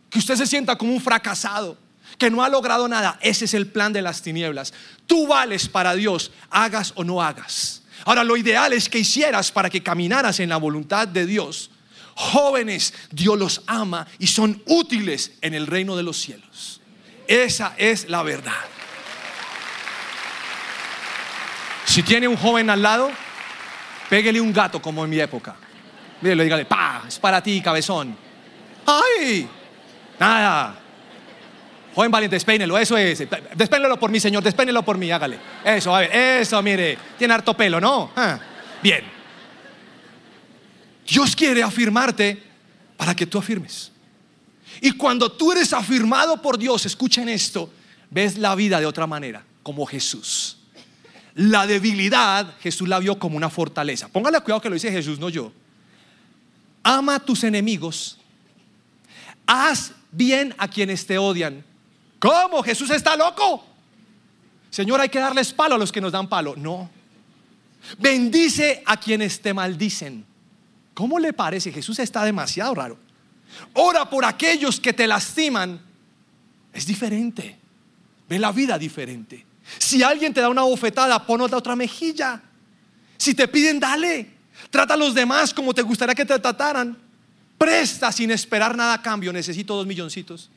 Que 0.10 0.20
usted 0.20 0.36
se 0.36 0.48
sienta 0.48 0.76
como 0.76 0.92
un 0.92 1.02
fracasado, 1.02 1.78
que 2.22 2.30
no 2.30 2.44
ha 2.44 2.50
logrado 2.50 2.88
nada. 2.88 3.18
Ese 3.20 3.46
es 3.46 3.56
el 3.56 3.66
plan 3.66 3.94
de 3.94 4.04
las 4.04 4.22
tinieblas. 4.22 4.76
Tú 5.08 5.26
vales 5.26 5.68
para 5.68 5.96
Dios, 5.96 6.32
hagas 6.52 6.94
o 6.94 7.04
no 7.04 7.20
hagas. 7.20 7.82
Ahora, 8.06 8.24
lo 8.24 8.38
ideal 8.38 8.74
es 8.74 8.90
que 8.90 9.00
hicieras 9.00 9.52
para 9.52 9.72
que 9.72 9.82
caminaras 9.82 10.40
en 10.40 10.50
la 10.50 10.58
voluntad 10.58 11.08
de 11.08 11.26
Dios 11.26 11.72
jóvenes, 12.14 12.94
Dios 13.10 13.40
los 13.40 13.64
ama 13.66 14.06
y 14.20 14.28
son 14.28 14.62
útiles 14.68 15.32
en 15.42 15.56
el 15.56 15.66
reino 15.66 15.96
de 15.96 16.04
los 16.04 16.18
cielos. 16.18 16.80
Esa 17.28 17.74
es 17.76 18.08
la 18.08 18.22
verdad. 18.22 18.54
Si 21.86 22.04
tiene 22.04 22.28
un 22.28 22.38
joven 22.38 22.70
al 22.70 22.84
lado, 22.84 23.10
pégale 24.12 24.40
un 24.40 24.54
gato 24.54 24.80
como 24.80 25.04
en 25.04 25.10
mi 25.10 25.20
época. 25.20 25.56
Mírelo, 26.22 26.44
dígale, 26.44 26.66
pa, 26.66 27.04
es 27.08 27.18
para 27.18 27.42
ti, 27.42 27.62
cabezón. 27.62 28.16
¡Ay! 28.86 29.50
Nada. 30.20 30.81
Joven 31.94 32.12
valiente, 32.12 32.36
despeínelo, 32.36 32.78
eso 32.78 32.98
es. 32.98 33.28
Despeínelo 33.56 34.00
por 34.00 34.10
mí, 34.10 34.20
señor, 34.20 34.44
despeínelo 34.44 34.84
por 34.84 34.98
mí, 34.98 35.12
hágale. 35.12 35.38
Eso, 35.64 35.94
a 35.96 36.00
ver, 36.00 36.16
eso, 36.16 36.62
mire. 36.62 36.98
Tiene 37.18 37.34
harto 37.34 37.56
pelo, 37.56 37.82
¿no? 37.82 38.12
Ah, 38.16 38.40
bien. 38.82 39.04
Dios 41.06 41.36
quiere 41.36 41.62
afirmarte 41.62 42.42
para 42.96 43.14
que 43.14 43.26
tú 43.26 43.38
afirmes. 43.38 43.92
Y 44.80 44.92
cuando 44.92 45.32
tú 45.32 45.52
eres 45.52 45.74
afirmado 45.74 46.42
por 46.42 46.58
Dios, 46.58 46.86
escuchen 46.86 47.28
esto, 47.28 47.70
ves 48.10 48.38
la 48.38 48.56
vida 48.56 48.80
de 48.80 48.86
otra 48.86 49.06
manera, 49.06 49.44
como 49.62 49.86
Jesús. 49.86 50.58
La 51.36 51.68
debilidad 51.68 52.56
Jesús 52.60 52.88
la 52.88 53.00
vio 53.00 53.20
como 53.20 53.38
una 53.38 53.50
fortaleza. 53.50 54.08
Póngale 54.08 54.40
cuidado 54.42 54.62
que 54.62 54.70
lo 54.70 54.76
dice 54.76 54.92
Jesús, 54.92 55.20
no 55.20 55.30
yo. 55.30 55.52
Ama 56.84 57.16
a 57.16 57.20
tus 57.20 57.44
enemigos. 57.44 58.18
Haz 59.46 59.94
bien 60.12 60.56
a 60.58 60.68
quienes 60.68 61.06
te 61.06 61.18
odian. 61.18 61.64
¿Cómo? 62.22 62.62
Jesús 62.62 62.92
está 62.92 63.18
loco. 63.18 63.66
Señor, 64.70 65.02
hay 65.02 65.10
que 65.10 65.18
darles 65.18 65.52
palo 65.52 65.74
a 65.74 65.78
los 65.80 65.92
que 65.92 66.00
nos 66.00 66.12
dan 66.12 66.30
palo. 66.30 66.54
No. 66.56 66.88
Bendice 67.98 68.84
a 68.86 68.96
quienes 68.98 69.42
te 69.42 69.56
maldicen. 69.56 70.24
¿Cómo 70.94 71.18
le 71.18 71.34
parece? 71.34 71.72
Jesús 71.72 71.98
está 71.98 72.24
demasiado 72.24 72.76
raro. 72.76 73.00
Ora 73.74 74.08
por 74.08 74.24
aquellos 74.24 74.80
que 74.80 74.94
te 74.94 75.08
lastiman. 75.08 75.82
Es 76.72 76.86
diferente. 76.86 77.58
Ve 78.30 78.38
la 78.38 78.52
vida 78.52 78.78
diferente. 78.78 79.44
Si 79.80 80.04
alguien 80.04 80.32
te 80.32 80.42
da 80.42 80.50
una 80.50 80.62
bofetada, 80.62 81.26
pon 81.26 81.42
otra 81.42 81.76
mejilla. 81.76 82.40
Si 83.18 83.34
te 83.34 83.48
piden, 83.48 83.80
dale. 83.80 84.30
Trata 84.70 84.94
a 84.94 84.98
los 84.98 85.16
demás 85.16 85.56
como 85.56 85.74
te 85.74 85.82
gustaría 85.82 86.14
que 86.14 86.26
te 86.26 86.38
trataran. 86.38 86.96
Presta 87.58 88.12
sin 88.12 88.30
esperar 88.30 88.78
nada 88.78 88.94
a 88.94 89.02
cambio. 89.02 89.34
Necesito 89.34 89.76
dos 89.76 89.88
milloncitos. 89.88 90.52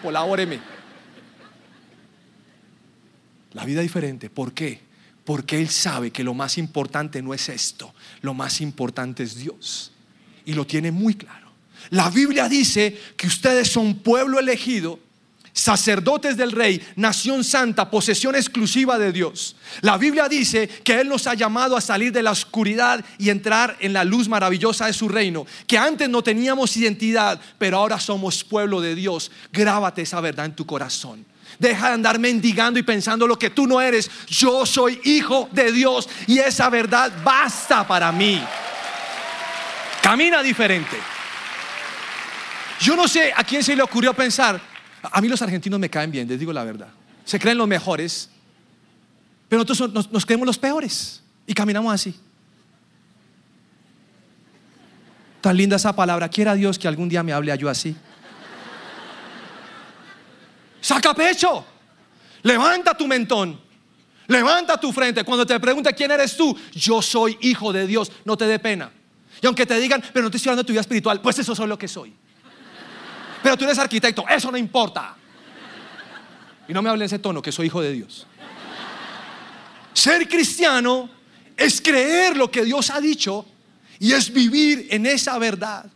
Colabóreme. 0.00 0.79
La 3.52 3.64
vida 3.64 3.80
diferente. 3.80 4.30
¿Por 4.30 4.52
qué? 4.52 4.80
Porque 5.24 5.60
Él 5.60 5.68
sabe 5.68 6.10
que 6.10 6.24
lo 6.24 6.34
más 6.34 6.58
importante 6.58 7.22
no 7.22 7.34
es 7.34 7.48
esto. 7.48 7.94
Lo 8.22 8.34
más 8.34 8.60
importante 8.60 9.22
es 9.22 9.36
Dios. 9.36 9.92
Y 10.44 10.54
lo 10.54 10.66
tiene 10.66 10.90
muy 10.90 11.14
claro. 11.14 11.50
La 11.90 12.10
Biblia 12.10 12.48
dice 12.48 12.98
que 13.16 13.26
ustedes 13.26 13.70
son 13.70 13.96
pueblo 13.96 14.38
elegido 14.38 14.98
sacerdotes 15.52 16.36
del 16.36 16.52
rey, 16.52 16.80
nación 16.96 17.44
santa, 17.44 17.90
posesión 17.90 18.34
exclusiva 18.34 18.98
de 18.98 19.12
Dios. 19.12 19.56
La 19.80 19.98
Biblia 19.98 20.28
dice 20.28 20.68
que 20.68 21.00
Él 21.00 21.08
nos 21.08 21.26
ha 21.26 21.34
llamado 21.34 21.76
a 21.76 21.80
salir 21.80 22.12
de 22.12 22.22
la 22.22 22.30
oscuridad 22.30 23.04
y 23.18 23.30
entrar 23.30 23.76
en 23.80 23.92
la 23.92 24.04
luz 24.04 24.28
maravillosa 24.28 24.86
de 24.86 24.92
su 24.92 25.08
reino, 25.08 25.46
que 25.66 25.78
antes 25.78 26.08
no 26.08 26.22
teníamos 26.22 26.76
identidad, 26.76 27.40
pero 27.58 27.78
ahora 27.78 27.98
somos 27.98 28.44
pueblo 28.44 28.80
de 28.80 28.94
Dios. 28.94 29.30
Grábate 29.52 30.02
esa 30.02 30.20
verdad 30.20 30.46
en 30.46 30.56
tu 30.56 30.66
corazón. 30.66 31.24
Deja 31.60 31.88
de 31.88 31.94
andar 31.94 32.18
mendigando 32.18 32.80
y 32.80 32.82
pensando 32.82 33.26
lo 33.26 33.38
que 33.38 33.50
tú 33.50 33.66
no 33.66 33.80
eres. 33.80 34.10
Yo 34.26 34.64
soy 34.64 34.98
hijo 35.04 35.48
de 35.52 35.70
Dios 35.70 36.08
y 36.26 36.38
esa 36.38 36.70
verdad 36.70 37.12
basta 37.22 37.86
para 37.86 38.10
mí. 38.10 38.42
Camina 40.02 40.42
diferente. 40.42 40.96
Yo 42.80 42.96
no 42.96 43.06
sé 43.06 43.30
a 43.36 43.44
quién 43.44 43.62
se 43.62 43.76
le 43.76 43.82
ocurrió 43.82 44.14
pensar, 44.14 44.58
a 45.02 45.20
mí 45.20 45.28
los 45.28 45.42
argentinos 45.42 45.78
me 45.78 45.90
caen 45.90 46.10
bien, 46.10 46.26
les 46.26 46.38
digo 46.38 46.50
la 46.50 46.64
verdad. 46.64 46.88
Se 47.26 47.38
creen 47.38 47.58
los 47.58 47.68
mejores, 47.68 48.30
pero 49.50 49.62
nosotros 49.62 50.08
nos, 50.10 50.24
creemos 50.24 50.46
los 50.46 50.58
peores 50.58 51.22
y 51.46 51.52
caminamos 51.52 51.92
así. 51.92 52.18
Tan 55.42 55.56
linda 55.58 55.76
esa 55.76 55.94
palabra. 55.94 56.28
Quiera 56.30 56.54
Dios 56.54 56.78
que 56.78 56.88
algún 56.88 57.10
día 57.10 57.22
me 57.22 57.34
hable 57.34 57.52
a 57.52 57.56
yo 57.56 57.68
así. 57.68 57.94
Saca 60.80 61.14
pecho. 61.14 61.64
Levanta 62.42 62.96
tu 62.96 63.06
mentón. 63.06 63.60
Levanta 64.26 64.78
tu 64.78 64.92
frente. 64.92 65.24
Cuando 65.24 65.44
te 65.44 65.58
pregunte 65.58 65.92
quién 65.92 66.10
eres 66.10 66.36
tú, 66.36 66.56
yo 66.72 67.02
soy 67.02 67.36
hijo 67.40 67.72
de 67.72 67.86
Dios. 67.86 68.12
No 68.24 68.36
te 68.36 68.46
dé 68.46 68.58
pena. 68.58 68.90
Y 69.42 69.46
aunque 69.46 69.66
te 69.66 69.78
digan, 69.78 70.02
pero 70.12 70.24
no 70.24 70.30
te 70.30 70.36
estoy 70.36 70.50
hablando 70.50 70.62
de 70.62 70.66
tu 70.66 70.72
vida 70.72 70.82
espiritual, 70.82 71.20
pues 71.20 71.38
eso 71.38 71.54
soy 71.54 71.66
lo 71.66 71.78
que 71.78 71.88
soy. 71.88 72.14
Pero 73.42 73.56
tú 73.56 73.64
eres 73.64 73.78
arquitecto, 73.78 74.24
eso 74.28 74.50
no 74.50 74.56
importa. 74.56 75.16
Y 76.68 76.72
no 76.72 76.82
me 76.82 76.90
hable 76.90 77.04
en 77.04 77.06
ese 77.06 77.18
tono, 77.18 77.40
que 77.40 77.50
soy 77.50 77.66
hijo 77.66 77.80
de 77.80 77.92
Dios. 77.92 78.26
Ser 79.92 80.28
cristiano 80.28 81.10
es 81.56 81.80
creer 81.80 82.36
lo 82.36 82.50
que 82.50 82.64
Dios 82.64 82.90
ha 82.90 83.00
dicho 83.00 83.46
y 83.98 84.12
es 84.12 84.32
vivir 84.32 84.88
en 84.90 85.06
esa 85.06 85.38
verdad. 85.38 85.90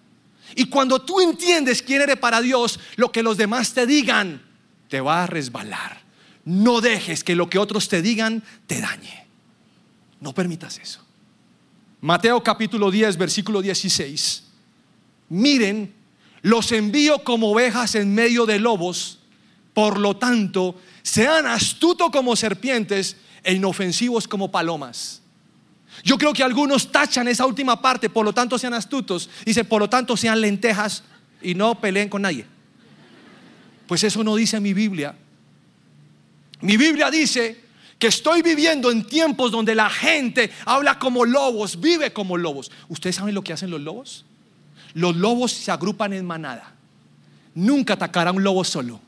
Y 0.56 0.66
cuando 0.66 1.00
tú 1.02 1.20
entiendes 1.20 1.82
quién 1.82 2.02
eres 2.02 2.16
para 2.16 2.40
Dios, 2.40 2.80
lo 2.96 3.12
que 3.12 3.22
los 3.22 3.36
demás 3.36 3.72
te 3.72 3.86
digan 3.86 4.42
te 4.94 5.00
va 5.00 5.24
a 5.24 5.26
resbalar. 5.26 6.02
No 6.44 6.80
dejes 6.80 7.24
que 7.24 7.34
lo 7.34 7.50
que 7.50 7.58
otros 7.58 7.88
te 7.88 8.00
digan 8.00 8.44
te 8.68 8.80
dañe. 8.80 9.26
No 10.20 10.32
permitas 10.32 10.78
eso. 10.78 11.00
Mateo 12.00 12.40
capítulo 12.44 12.92
10, 12.92 13.16
versículo 13.16 13.60
16. 13.60 14.44
Miren 15.30 15.92
los 16.42 16.70
envío 16.70 17.24
como 17.24 17.50
ovejas 17.50 17.96
en 17.96 18.14
medio 18.14 18.46
de 18.46 18.60
lobos, 18.60 19.18
por 19.72 19.98
lo 19.98 20.16
tanto, 20.16 20.76
sean 21.02 21.48
astutos 21.48 22.10
como 22.12 22.36
serpientes 22.36 23.16
e 23.42 23.54
inofensivos 23.54 24.28
como 24.28 24.52
palomas. 24.52 25.22
Yo 26.04 26.16
creo 26.18 26.32
que 26.32 26.44
algunos 26.44 26.92
tachan 26.92 27.26
esa 27.26 27.46
última 27.46 27.82
parte, 27.82 28.08
por 28.08 28.24
lo 28.24 28.32
tanto 28.32 28.60
sean 28.60 28.74
astutos, 28.74 29.28
dice, 29.44 29.64
por 29.64 29.80
lo 29.80 29.90
tanto 29.90 30.16
sean 30.16 30.40
lentejas 30.40 31.02
y 31.42 31.56
no 31.56 31.80
peleen 31.80 32.08
con 32.08 32.22
nadie. 32.22 32.53
Pues 33.86 34.04
eso 34.04 34.24
no 34.24 34.36
dice 34.36 34.60
mi 34.60 34.72
Biblia. 34.72 35.14
Mi 36.60 36.76
Biblia 36.76 37.10
dice 37.10 37.64
que 37.98 38.06
estoy 38.06 38.42
viviendo 38.42 38.90
en 38.90 39.06
tiempos 39.06 39.50
donde 39.50 39.74
la 39.74 39.90
gente 39.90 40.50
habla 40.64 40.98
como 40.98 41.24
lobos, 41.24 41.80
vive 41.80 42.12
como 42.12 42.36
lobos. 42.36 42.70
¿Ustedes 42.88 43.16
saben 43.16 43.34
lo 43.34 43.42
que 43.42 43.52
hacen 43.52 43.70
los 43.70 43.80
lobos? 43.80 44.24
Los 44.94 45.16
lobos 45.16 45.52
se 45.52 45.70
agrupan 45.70 46.12
en 46.12 46.24
manada. 46.24 46.72
Nunca 47.54 47.94
atacará 47.94 48.32
un 48.32 48.42
lobo 48.42 48.64
solo. 48.64 49.00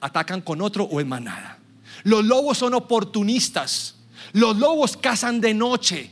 Atacan 0.00 0.40
con 0.40 0.62
otro 0.62 0.84
o 0.84 1.00
en 1.00 1.08
manada. 1.08 1.58
Los 2.04 2.24
lobos 2.24 2.58
son 2.58 2.74
oportunistas. 2.74 3.96
Los 4.32 4.56
lobos 4.56 4.96
cazan 4.96 5.40
de 5.40 5.54
noche. 5.54 6.10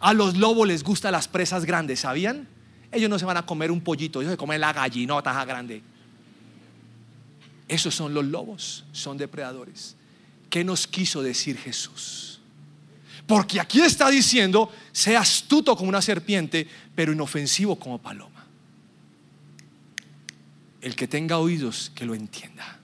A 0.00 0.12
los 0.12 0.36
lobos 0.36 0.66
les 0.66 0.82
gustan 0.82 1.12
las 1.12 1.28
presas 1.28 1.64
grandes, 1.64 2.00
¿sabían? 2.00 2.48
Ellos 2.92 3.10
no 3.10 3.18
se 3.18 3.24
van 3.24 3.36
a 3.36 3.44
comer 3.44 3.70
un 3.70 3.80
pollito, 3.80 4.20
ellos 4.20 4.32
se 4.32 4.36
comen 4.36 4.60
la 4.60 4.72
gallinota 4.72 5.44
grande. 5.44 5.82
Esos 7.68 7.94
son 7.94 8.14
los 8.14 8.24
lobos, 8.24 8.84
son 8.92 9.18
depredadores. 9.18 9.96
¿Qué 10.50 10.64
nos 10.64 10.86
quiso 10.86 11.22
decir 11.22 11.58
Jesús? 11.58 12.40
Porque 13.26 13.60
aquí 13.60 13.80
está 13.80 14.08
diciendo, 14.08 14.70
sea 14.92 15.20
astuto 15.20 15.76
como 15.76 15.88
una 15.88 16.00
serpiente, 16.00 16.68
pero 16.94 17.12
inofensivo 17.12 17.76
como 17.76 17.98
paloma 18.00 18.36
el 20.86 20.94
que 20.94 21.08
tenga 21.08 21.38
oídos, 21.38 21.90
que 21.96 22.04
lo 22.04 22.14
entienda. 22.14 22.78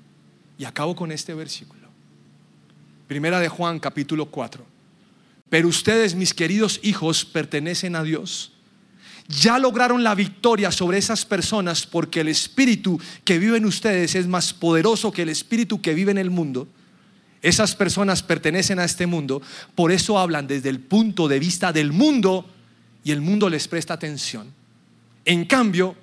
Y 0.58 0.64
acabo 0.64 0.96
con 0.96 1.12
este 1.12 1.34
versículo. 1.34 1.88
Primera 3.06 3.38
de 3.38 3.48
Juan, 3.48 3.78
capítulo 3.78 4.26
4. 4.26 4.66
Pero 5.48 5.68
ustedes, 5.68 6.16
mis 6.16 6.34
queridos 6.34 6.80
hijos, 6.82 7.24
pertenecen 7.24 7.94
a 7.94 8.02
Dios. 8.02 8.54
Ya 9.28 9.58
lograron 9.58 10.02
la 10.02 10.14
victoria 10.14 10.70
sobre 10.70 10.98
esas 10.98 11.24
personas 11.24 11.86
porque 11.86 12.20
el 12.20 12.28
espíritu 12.28 13.00
que 13.24 13.38
vive 13.38 13.56
en 13.56 13.66
ustedes 13.66 14.14
es 14.14 14.26
más 14.26 14.52
poderoso 14.52 15.12
que 15.12 15.22
el 15.22 15.28
espíritu 15.28 15.80
que 15.80 15.94
vive 15.94 16.10
en 16.10 16.18
el 16.18 16.30
mundo. 16.30 16.68
Esas 17.40 17.74
personas 17.74 18.22
pertenecen 18.22 18.78
a 18.78 18.84
este 18.84 19.06
mundo, 19.06 19.42
por 19.74 19.90
eso 19.90 20.18
hablan 20.18 20.46
desde 20.46 20.68
el 20.68 20.78
punto 20.78 21.26
de 21.26 21.40
vista 21.40 21.72
del 21.72 21.92
mundo 21.92 22.48
y 23.02 23.10
el 23.10 23.20
mundo 23.20 23.48
les 23.48 23.66
presta 23.66 23.94
atención. 23.94 24.52
En 25.24 25.44
cambio, 25.44 25.96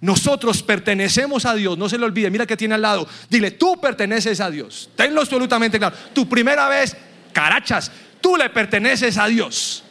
nosotros 0.00 0.62
pertenecemos 0.62 1.46
a 1.46 1.54
Dios, 1.54 1.78
no 1.78 1.88
se 1.88 1.96
le 1.96 2.04
olvide, 2.04 2.30
mira 2.30 2.46
que 2.46 2.56
tiene 2.56 2.74
al 2.74 2.82
lado. 2.82 3.08
Dile, 3.30 3.52
tú 3.52 3.80
perteneces 3.80 4.40
a 4.40 4.50
Dios. 4.50 4.90
Tenlo 4.94 5.22
absolutamente 5.22 5.78
claro. 5.78 5.96
Tu 6.12 6.28
primera 6.28 6.68
vez, 6.68 6.94
carachas, 7.32 7.90
tú 8.20 8.36
le 8.36 8.50
perteneces 8.50 9.16
a 9.16 9.26
Dios. 9.26 9.83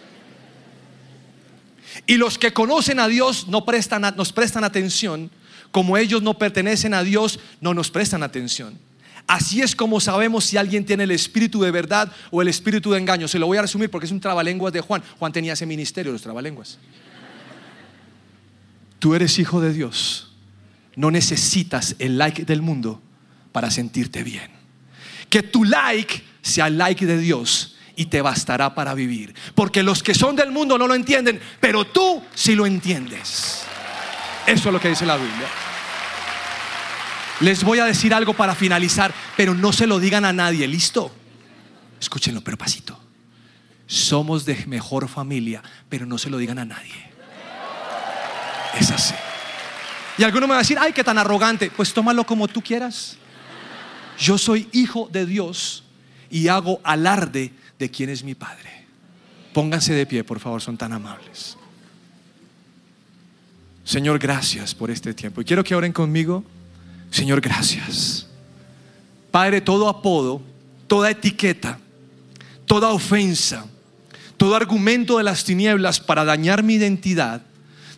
Y 2.06 2.18
los 2.18 2.38
que 2.38 2.54
conocen 2.54 3.00
a 3.00 3.08
Dios 3.08 3.48
no 3.48 3.66
prestan, 3.66 4.14
nos 4.16 4.34
prestan 4.34 4.64
atención, 4.64 5.32
como 5.72 5.98
ellos 5.98 6.22
no 6.22 6.38
pertenecen 6.38 6.94
a 6.94 7.04
Dios, 7.04 7.40
no 7.62 7.74
nos 7.74 7.90
prestan 7.90 8.24
atención. 8.24 8.78
Así 9.26 9.62
es 9.62 9.76
como 9.76 10.02
sabemos 10.02 10.44
si 10.44 10.58
alguien 10.58 10.86
tiene 10.86 11.04
el 11.04 11.12
espíritu 11.12 11.62
de 11.62 11.72
verdad 11.72 12.12
o 12.30 12.42
el 12.42 12.50
espíritu 12.50 12.92
de 12.92 13.00
engaño. 13.00 13.28
Se 13.28 13.40
lo 13.40 13.48
voy 13.48 13.58
a 13.58 13.62
resumir 13.62 13.90
porque 13.90 14.06
es 14.06 14.12
un 14.12 14.20
trabalenguas 14.20 14.74
de 14.74 14.82
Juan. 14.82 15.02
Juan 15.18 15.32
tenía 15.32 15.54
ese 15.54 15.66
ministerio, 15.66 16.12
los 16.12 16.22
trabalenguas. 16.22 16.78
Tú 19.00 19.16
eres 19.16 19.40
hijo 19.40 19.62
de 19.62 19.72
Dios. 19.72 20.32
No 20.96 21.10
necesitas 21.10 21.96
el 22.00 22.18
like 22.18 22.44
del 22.46 22.62
mundo 22.62 23.02
para 23.52 23.72
sentirte 23.72 24.24
bien. 24.24 24.52
Que 25.30 25.42
tu 25.42 25.64
like 25.64 26.22
sea 26.42 26.68
el 26.68 26.78
like 26.78 27.06
de 27.06 27.18
Dios 27.18 27.73
y 27.96 28.06
te 28.06 28.22
bastará 28.22 28.74
para 28.76 28.94
vivir. 28.94 29.34
Porque 29.56 29.84
los 29.84 30.04
que 30.04 30.14
son 30.14 30.36
del 30.36 30.52
mundo 30.52 30.78
no 30.78 30.88
lo 30.88 30.96
entienden, 30.96 31.40
pero 31.60 31.86
tú 31.86 32.24
sí 32.34 32.56
lo 32.56 32.66
entiendes. 32.66 33.64
Eso 34.46 34.70
es 34.70 34.74
lo 34.74 34.80
que 34.80 34.90
dice 34.90 35.06
la 35.06 35.18
Biblia. 35.18 35.48
Les 37.40 37.64
voy 37.64 37.80
a 37.80 37.86
decir 37.86 38.14
algo 38.14 38.34
para 38.34 38.56
finalizar, 38.56 39.14
pero 39.36 39.54
no 39.54 39.74
se 39.74 39.88
lo 39.88 40.00
digan 40.00 40.26
a 40.26 40.34
nadie, 40.34 40.68
¿listo? 40.68 41.14
Escúchenlo, 42.00 42.42
pero 42.42 42.58
pasito. 42.58 43.00
Somos 43.88 44.46
de 44.46 44.66
mejor 44.68 45.08
familia, 45.08 45.62
pero 45.90 46.06
no 46.06 46.18
se 46.18 46.30
lo 46.30 46.38
digan 46.38 46.60
a 46.60 46.66
nadie. 46.66 47.12
Es 48.80 48.92
así. 48.92 49.14
Y 50.18 50.24
alguno 50.24 50.48
me 50.48 50.52
va 50.52 50.60
a 50.60 50.62
decir, 50.64 50.78
ay, 50.80 50.94
qué 50.94 51.04
tan 51.04 51.18
arrogante. 51.18 51.72
Pues 51.72 51.94
tómalo 51.94 52.26
como 52.26 52.48
tú 52.48 52.62
quieras. 52.62 53.18
Yo 54.18 54.38
soy 54.38 54.68
hijo 54.72 55.10
de 55.12 55.26
Dios 55.26 55.84
y 56.30 56.48
hago 56.48 56.80
alarde 56.84 57.54
de 57.84 57.92
quién 57.92 58.10
es 58.10 58.24
mi 58.24 58.36
Padre. 58.36 58.70
Pónganse 59.54 59.94
de 59.94 60.06
pie, 60.06 60.24
por 60.24 60.40
favor, 60.40 60.62
son 60.62 60.78
tan 60.78 60.94
amables. 60.94 61.58
Señor, 63.84 64.18
gracias 64.18 64.74
por 64.74 64.90
este 64.90 65.14
tiempo. 65.14 65.42
Y 65.42 65.46
quiero 65.46 65.64
que 65.64 65.76
oren 65.76 65.94
conmigo. 65.94 66.44
Señor, 67.12 67.42
gracias. 67.42 68.28
Padre, 69.32 69.62
todo 69.62 69.90
apodo, 69.90 70.42
toda 70.88 71.12
etiqueta, 71.12 71.80
toda 72.66 72.90
ofensa, 72.90 73.66
todo 74.38 74.56
argumento 74.56 75.18
de 75.18 75.24
las 75.24 75.44
tinieblas 75.44 76.00
para 76.00 76.26
dañar 76.26 76.64
mi 76.64 76.76
identidad 76.76 77.42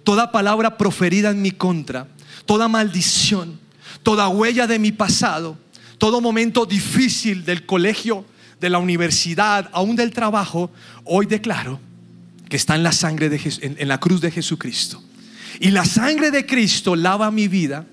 toda 0.05 0.31
palabra 0.31 0.77
proferida 0.77 1.31
en 1.31 1.41
mi 1.41 1.51
contra, 1.51 2.07
toda 2.45 2.69
maldición, 2.69 3.59
toda 4.03 4.29
huella 4.29 4.67
de 4.67 4.79
mi 4.79 4.93
pasado, 4.93 5.57
todo 5.97 6.21
momento 6.21 6.65
difícil 6.65 7.43
del 7.43 7.65
colegio, 7.65 8.23
de 8.65 8.71
la 8.71 8.79
universidad, 8.79 9.69
aún 9.73 9.95
del 9.95 10.09
trabajo, 10.09 10.71
hoy 11.03 11.27
declaro 11.27 11.79
que 12.49 12.57
está 12.57 12.73
en 12.73 12.81
la 12.81 12.91
sangre 12.91 13.29
de 13.29 13.39
en, 13.61 13.75
en 13.77 13.87
la 13.87 13.99
cruz 13.99 14.21
de 14.21 14.31
Jesucristo. 14.31 15.03
Y 15.59 15.69
la 15.69 15.85
sangre 15.85 16.31
de 16.31 16.47
Cristo 16.47 16.95
lava 16.95 17.29
mi 17.29 17.47
vida. 17.47 17.85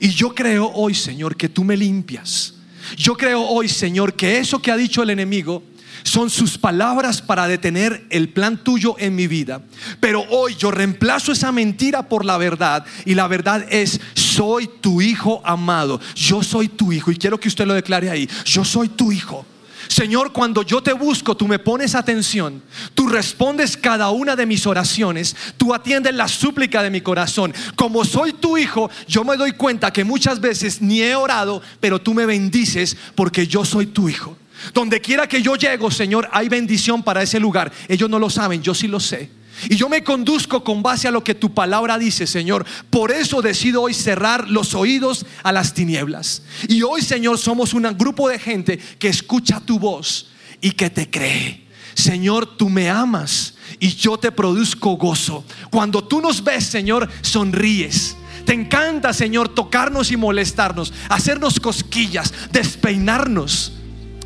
Y 0.00 0.08
yo 0.08 0.34
creo 0.34 0.72
hoy, 0.72 0.94
Señor, 0.94 1.36
que 1.36 1.50
tú 1.50 1.62
me 1.62 1.76
limpias. 1.76 2.54
Yo 2.96 3.18
creo 3.18 3.42
hoy, 3.42 3.68
Señor, 3.68 4.14
que 4.14 4.38
eso 4.38 4.62
que 4.62 4.70
ha 4.70 4.78
dicho 4.78 5.02
el 5.02 5.10
enemigo 5.10 5.62
son 6.04 6.30
sus 6.30 6.56
palabras 6.56 7.20
para 7.20 7.46
detener 7.46 8.06
el 8.08 8.30
plan 8.30 8.56
tuyo 8.64 8.96
en 8.98 9.14
mi 9.14 9.26
vida. 9.26 9.60
Pero 10.00 10.24
hoy 10.30 10.54
yo 10.54 10.70
reemplazo 10.70 11.32
esa 11.32 11.52
mentira 11.52 12.08
por 12.08 12.24
la 12.24 12.38
verdad. 12.38 12.86
Y 13.04 13.14
la 13.14 13.28
verdad 13.28 13.66
es, 13.68 14.00
soy 14.14 14.70
tu 14.80 15.02
hijo 15.02 15.42
amado. 15.44 16.00
Yo 16.14 16.42
soy 16.42 16.68
tu 16.68 16.92
hijo. 16.92 17.10
Y 17.10 17.16
quiero 17.16 17.38
que 17.38 17.48
usted 17.48 17.66
lo 17.66 17.74
declare 17.74 18.08
ahí. 18.08 18.26
Yo 18.46 18.64
soy 18.64 18.88
tu 18.88 19.12
hijo. 19.12 19.44
Señor, 19.88 20.32
cuando 20.32 20.62
yo 20.62 20.82
te 20.82 20.92
busco, 20.92 21.36
tú 21.36 21.48
me 21.48 21.58
pones 21.58 21.94
atención, 21.94 22.62
tú 22.94 23.08
respondes 23.08 23.76
cada 23.76 24.10
una 24.10 24.36
de 24.36 24.46
mis 24.46 24.66
oraciones, 24.66 25.36
tú 25.56 25.74
atiendes 25.74 26.14
la 26.14 26.28
súplica 26.28 26.82
de 26.82 26.90
mi 26.90 27.00
corazón. 27.00 27.54
Como 27.76 28.04
soy 28.04 28.32
tu 28.32 28.56
hijo, 28.56 28.90
yo 29.06 29.24
me 29.24 29.36
doy 29.36 29.52
cuenta 29.52 29.92
que 29.92 30.04
muchas 30.04 30.40
veces 30.40 30.80
ni 30.80 31.02
he 31.02 31.14
orado, 31.14 31.62
pero 31.80 32.00
tú 32.00 32.14
me 32.14 32.26
bendices 32.26 32.96
porque 33.14 33.46
yo 33.46 33.64
soy 33.64 33.86
tu 33.86 34.08
hijo. 34.08 34.36
Donde 34.72 35.00
quiera 35.00 35.26
que 35.26 35.42
yo 35.42 35.56
llego, 35.56 35.90
Señor, 35.90 36.28
hay 36.32 36.48
bendición 36.48 37.02
para 37.02 37.22
ese 37.22 37.38
lugar. 37.40 37.72
Ellos 37.88 38.08
no 38.08 38.18
lo 38.18 38.30
saben, 38.30 38.62
yo 38.62 38.74
sí 38.74 38.88
lo 38.88 39.00
sé. 39.00 39.30
Y 39.68 39.76
yo 39.76 39.88
me 39.88 40.04
conduzco 40.04 40.64
con 40.64 40.82
base 40.82 41.08
a 41.08 41.10
lo 41.10 41.24
que 41.24 41.34
tu 41.34 41.54
palabra 41.54 41.98
dice, 41.98 42.26
Señor. 42.26 42.64
Por 42.90 43.12
eso 43.12 43.42
decido 43.42 43.82
hoy 43.82 43.94
cerrar 43.94 44.48
los 44.48 44.74
oídos 44.74 45.26
a 45.42 45.52
las 45.52 45.74
tinieblas. 45.74 46.42
Y 46.68 46.82
hoy, 46.82 47.02
Señor, 47.02 47.38
somos 47.38 47.74
un 47.74 47.82
grupo 47.96 48.28
de 48.28 48.38
gente 48.38 48.78
que 48.98 49.08
escucha 49.08 49.60
tu 49.60 49.78
voz 49.78 50.28
y 50.60 50.72
que 50.72 50.90
te 50.90 51.10
cree. 51.10 51.64
Señor, 51.94 52.56
tú 52.56 52.68
me 52.68 52.90
amas 52.90 53.54
y 53.78 53.94
yo 53.94 54.18
te 54.18 54.32
produzco 54.32 54.96
gozo. 54.96 55.44
Cuando 55.70 56.02
tú 56.04 56.20
nos 56.20 56.42
ves, 56.42 56.64
Señor, 56.64 57.08
sonríes. 57.22 58.16
Te 58.44 58.52
encanta, 58.52 59.12
Señor, 59.12 59.48
tocarnos 59.48 60.10
y 60.10 60.16
molestarnos, 60.16 60.92
hacernos 61.08 61.60
cosquillas, 61.60 62.32
despeinarnos. 62.52 63.72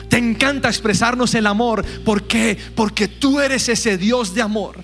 Te 0.08 0.16
encanta 0.16 0.68
expresarnos 0.68 1.34
el 1.34 1.46
amor. 1.46 1.84
¿Por 2.04 2.26
qué? 2.26 2.58
Porque 2.74 3.06
tú 3.06 3.40
eres 3.40 3.68
ese 3.68 3.98
Dios 3.98 4.34
de 4.34 4.42
amor. 4.42 4.82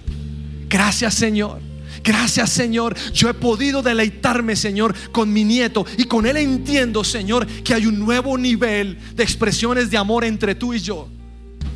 Gracias 0.75 1.15
Señor. 1.15 1.61
Gracias 2.03 2.51
Señor. 2.51 2.97
Yo 3.13 3.31
he 3.31 3.35
podido 3.35 3.81
deleitarme 3.81 4.57
Señor 4.57 4.93
con 5.13 5.33
mi 5.33 5.45
nieto 5.45 5.87
y 5.97 6.07
con 6.07 6.27
él 6.27 6.37
entiendo 6.37 7.05
Señor 7.05 7.47
que 7.47 7.75
hay 7.75 7.87
un 7.87 8.01
nuevo 8.01 8.37
nivel 8.37 8.99
de 9.15 9.23
expresiones 9.23 9.89
de 9.89 9.99
amor 9.99 10.25
entre 10.25 10.57
tú 10.57 10.75
y 10.75 10.81
yo. 10.81 11.09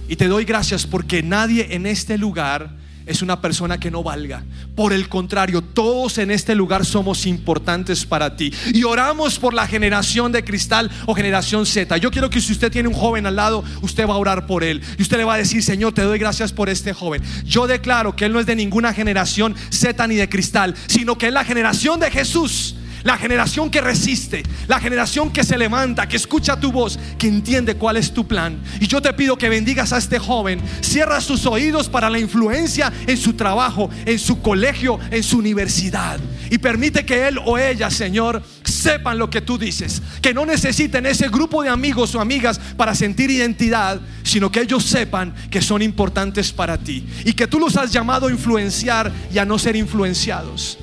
Y 0.09 0.17
te 0.17 0.27
doy 0.27 0.45
gracias 0.45 0.85
porque 0.85 1.23
nadie 1.23 1.77
en 1.77 1.87
este 1.87 2.19
lugar 2.19 2.77
es 3.09 3.23
una 3.23 3.41
persona 3.41 3.81
que 3.81 3.91
no 3.91 4.03
valga. 4.03 4.45
Por 4.77 4.93
el 4.93 5.09
contrario, 5.09 5.63
todos 5.63 6.19
en 6.19 6.31
este 6.31 6.55
lugar 6.55 6.85
somos 6.85 7.27
importantes 7.27 8.05
para 8.05 8.37
ti. 8.37 8.53
Y 8.73 8.85
oramos 8.85 9.39
por 9.39 9.55
la 9.55 9.67
generación 9.67 10.31
de 10.31 10.45
cristal 10.45 10.91
o 11.07 11.15
generación 11.15 11.67
Z. 11.67 11.97
Yo 11.97 12.11
quiero 12.11 12.31
que 12.31 12.41
si 12.41 12.53
usted 12.53 12.71
tiene 12.71 12.89
un 12.89 12.95
joven 12.95 13.27
al 13.27 13.37
lado, 13.37 13.65
usted 13.83 14.07
va 14.07 14.15
a 14.15 14.19
orar 14.19 14.47
por 14.47 14.63
él. 14.63 14.83
Y 14.99 15.03
usted 15.03 15.17
le 15.17 15.25
va 15.25 15.35
a 15.35 15.39
decir, 15.39 15.63
Señor, 15.63 15.95
te 15.95 16.03
doy 16.03 16.19
gracias 16.19 16.53
por 16.53 16.69
este 16.69 16.93
joven. 16.93 17.23
Yo 17.45 17.67
declaro 17.67 18.15
que 18.15 18.27
él 18.27 18.33
no 18.33 18.41
es 18.41 18.47
de 18.47 18.57
ninguna 18.57 18.93
generación 18.93 19.57
Z 19.71 20.07
ni 20.07 20.17
de 20.17 20.29
cristal, 20.29 20.75
sino 20.87 21.17
que 21.17 21.29
es 21.29 21.33
la 21.33 21.45
generación 21.45 21.99
de 22.01 22.11
Jesús 22.11 22.75
la 23.09 23.17
generación 23.17 23.71
que 23.71 23.81
resiste, 23.81 24.43
la 24.67 24.79
generación 24.79 25.33
que 25.33 25.43
se 25.43 25.57
levanta, 25.57 26.07
que 26.07 26.19
escucha 26.19 26.61
tu 26.61 26.71
voz, 26.71 26.99
que 27.17 27.27
entiende 27.27 27.75
cuál 27.75 27.97
es 27.97 28.13
tu 28.13 28.29
plan. 28.29 28.61
Y 28.81 28.87
yo 28.87 29.01
te 29.01 29.15
pido 29.15 29.39
que 29.39 29.49
bendigas 29.49 29.95
a 29.95 29.97
este 29.97 30.19
joven, 30.19 30.61
cierra 30.83 31.23
sus 31.23 31.47
oídos 31.47 31.89
para 31.89 32.11
la 32.11 32.19
influencia 32.19 32.93
en 33.07 33.17
su 33.17 33.33
trabajo, 33.33 33.89
en 34.05 34.19
su 34.19 34.43
colegio, 34.43 35.01
en 35.11 35.23
su 35.23 35.39
universidad. 35.39 36.21
Y 36.51 36.59
permite 36.59 37.07
que 37.07 37.29
él 37.29 37.41
o 37.47 37.57
ella, 37.57 37.91
Señor, 37.91 38.43
sepan 38.63 39.17
lo 39.17 39.31
que 39.31 39.41
tú 39.41 39.57
dices. 39.57 40.03
Que 40.21 40.35
no 40.35 40.45
necesiten 40.45 41.07
ese 41.07 41.29
grupo 41.29 41.63
de 41.63 41.71
amigos 41.71 42.15
o 42.15 42.21
amigas 42.21 42.61
para 42.77 42.95
sentir 42.95 43.31
identidad, 43.31 44.03
sino 44.23 44.53
que 44.53 44.61
ellos 44.61 44.85
sepan 44.85 45.35
que 45.51 45.63
son 45.63 45.81
importantes 45.81 46.53
para 46.53 46.77
ti. 46.77 47.07
Y 47.25 47.33
que 47.33 47.47
tú 47.47 47.59
los 47.59 47.75
has 47.79 47.91
llamado 47.91 48.27
a 48.27 48.31
influenciar 48.31 49.11
y 49.33 49.39
a 49.39 49.47
no 49.47 49.59
ser 49.59 49.77
influenciados. 49.77 50.77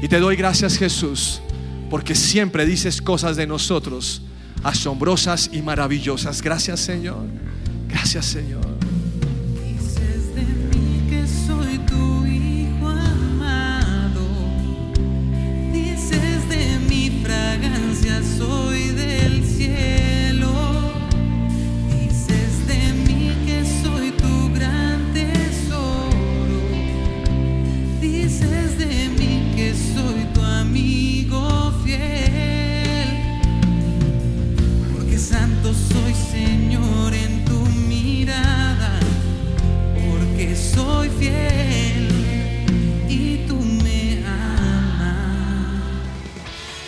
Y 0.00 0.08
te 0.08 0.18
doy 0.18 0.34
gracias 0.34 0.78
Jesús 0.78 1.42
porque 1.90 2.14
siempre 2.14 2.66
dices 2.66 3.00
cosas 3.02 3.36
de 3.36 3.46
nosotros 3.46 4.22
asombrosas 4.62 5.50
y 5.52 5.62
maravillosas. 5.62 6.42
Gracias 6.42 6.80
Señor. 6.80 7.24
Gracias 7.88 8.26
Señor. 8.26 8.77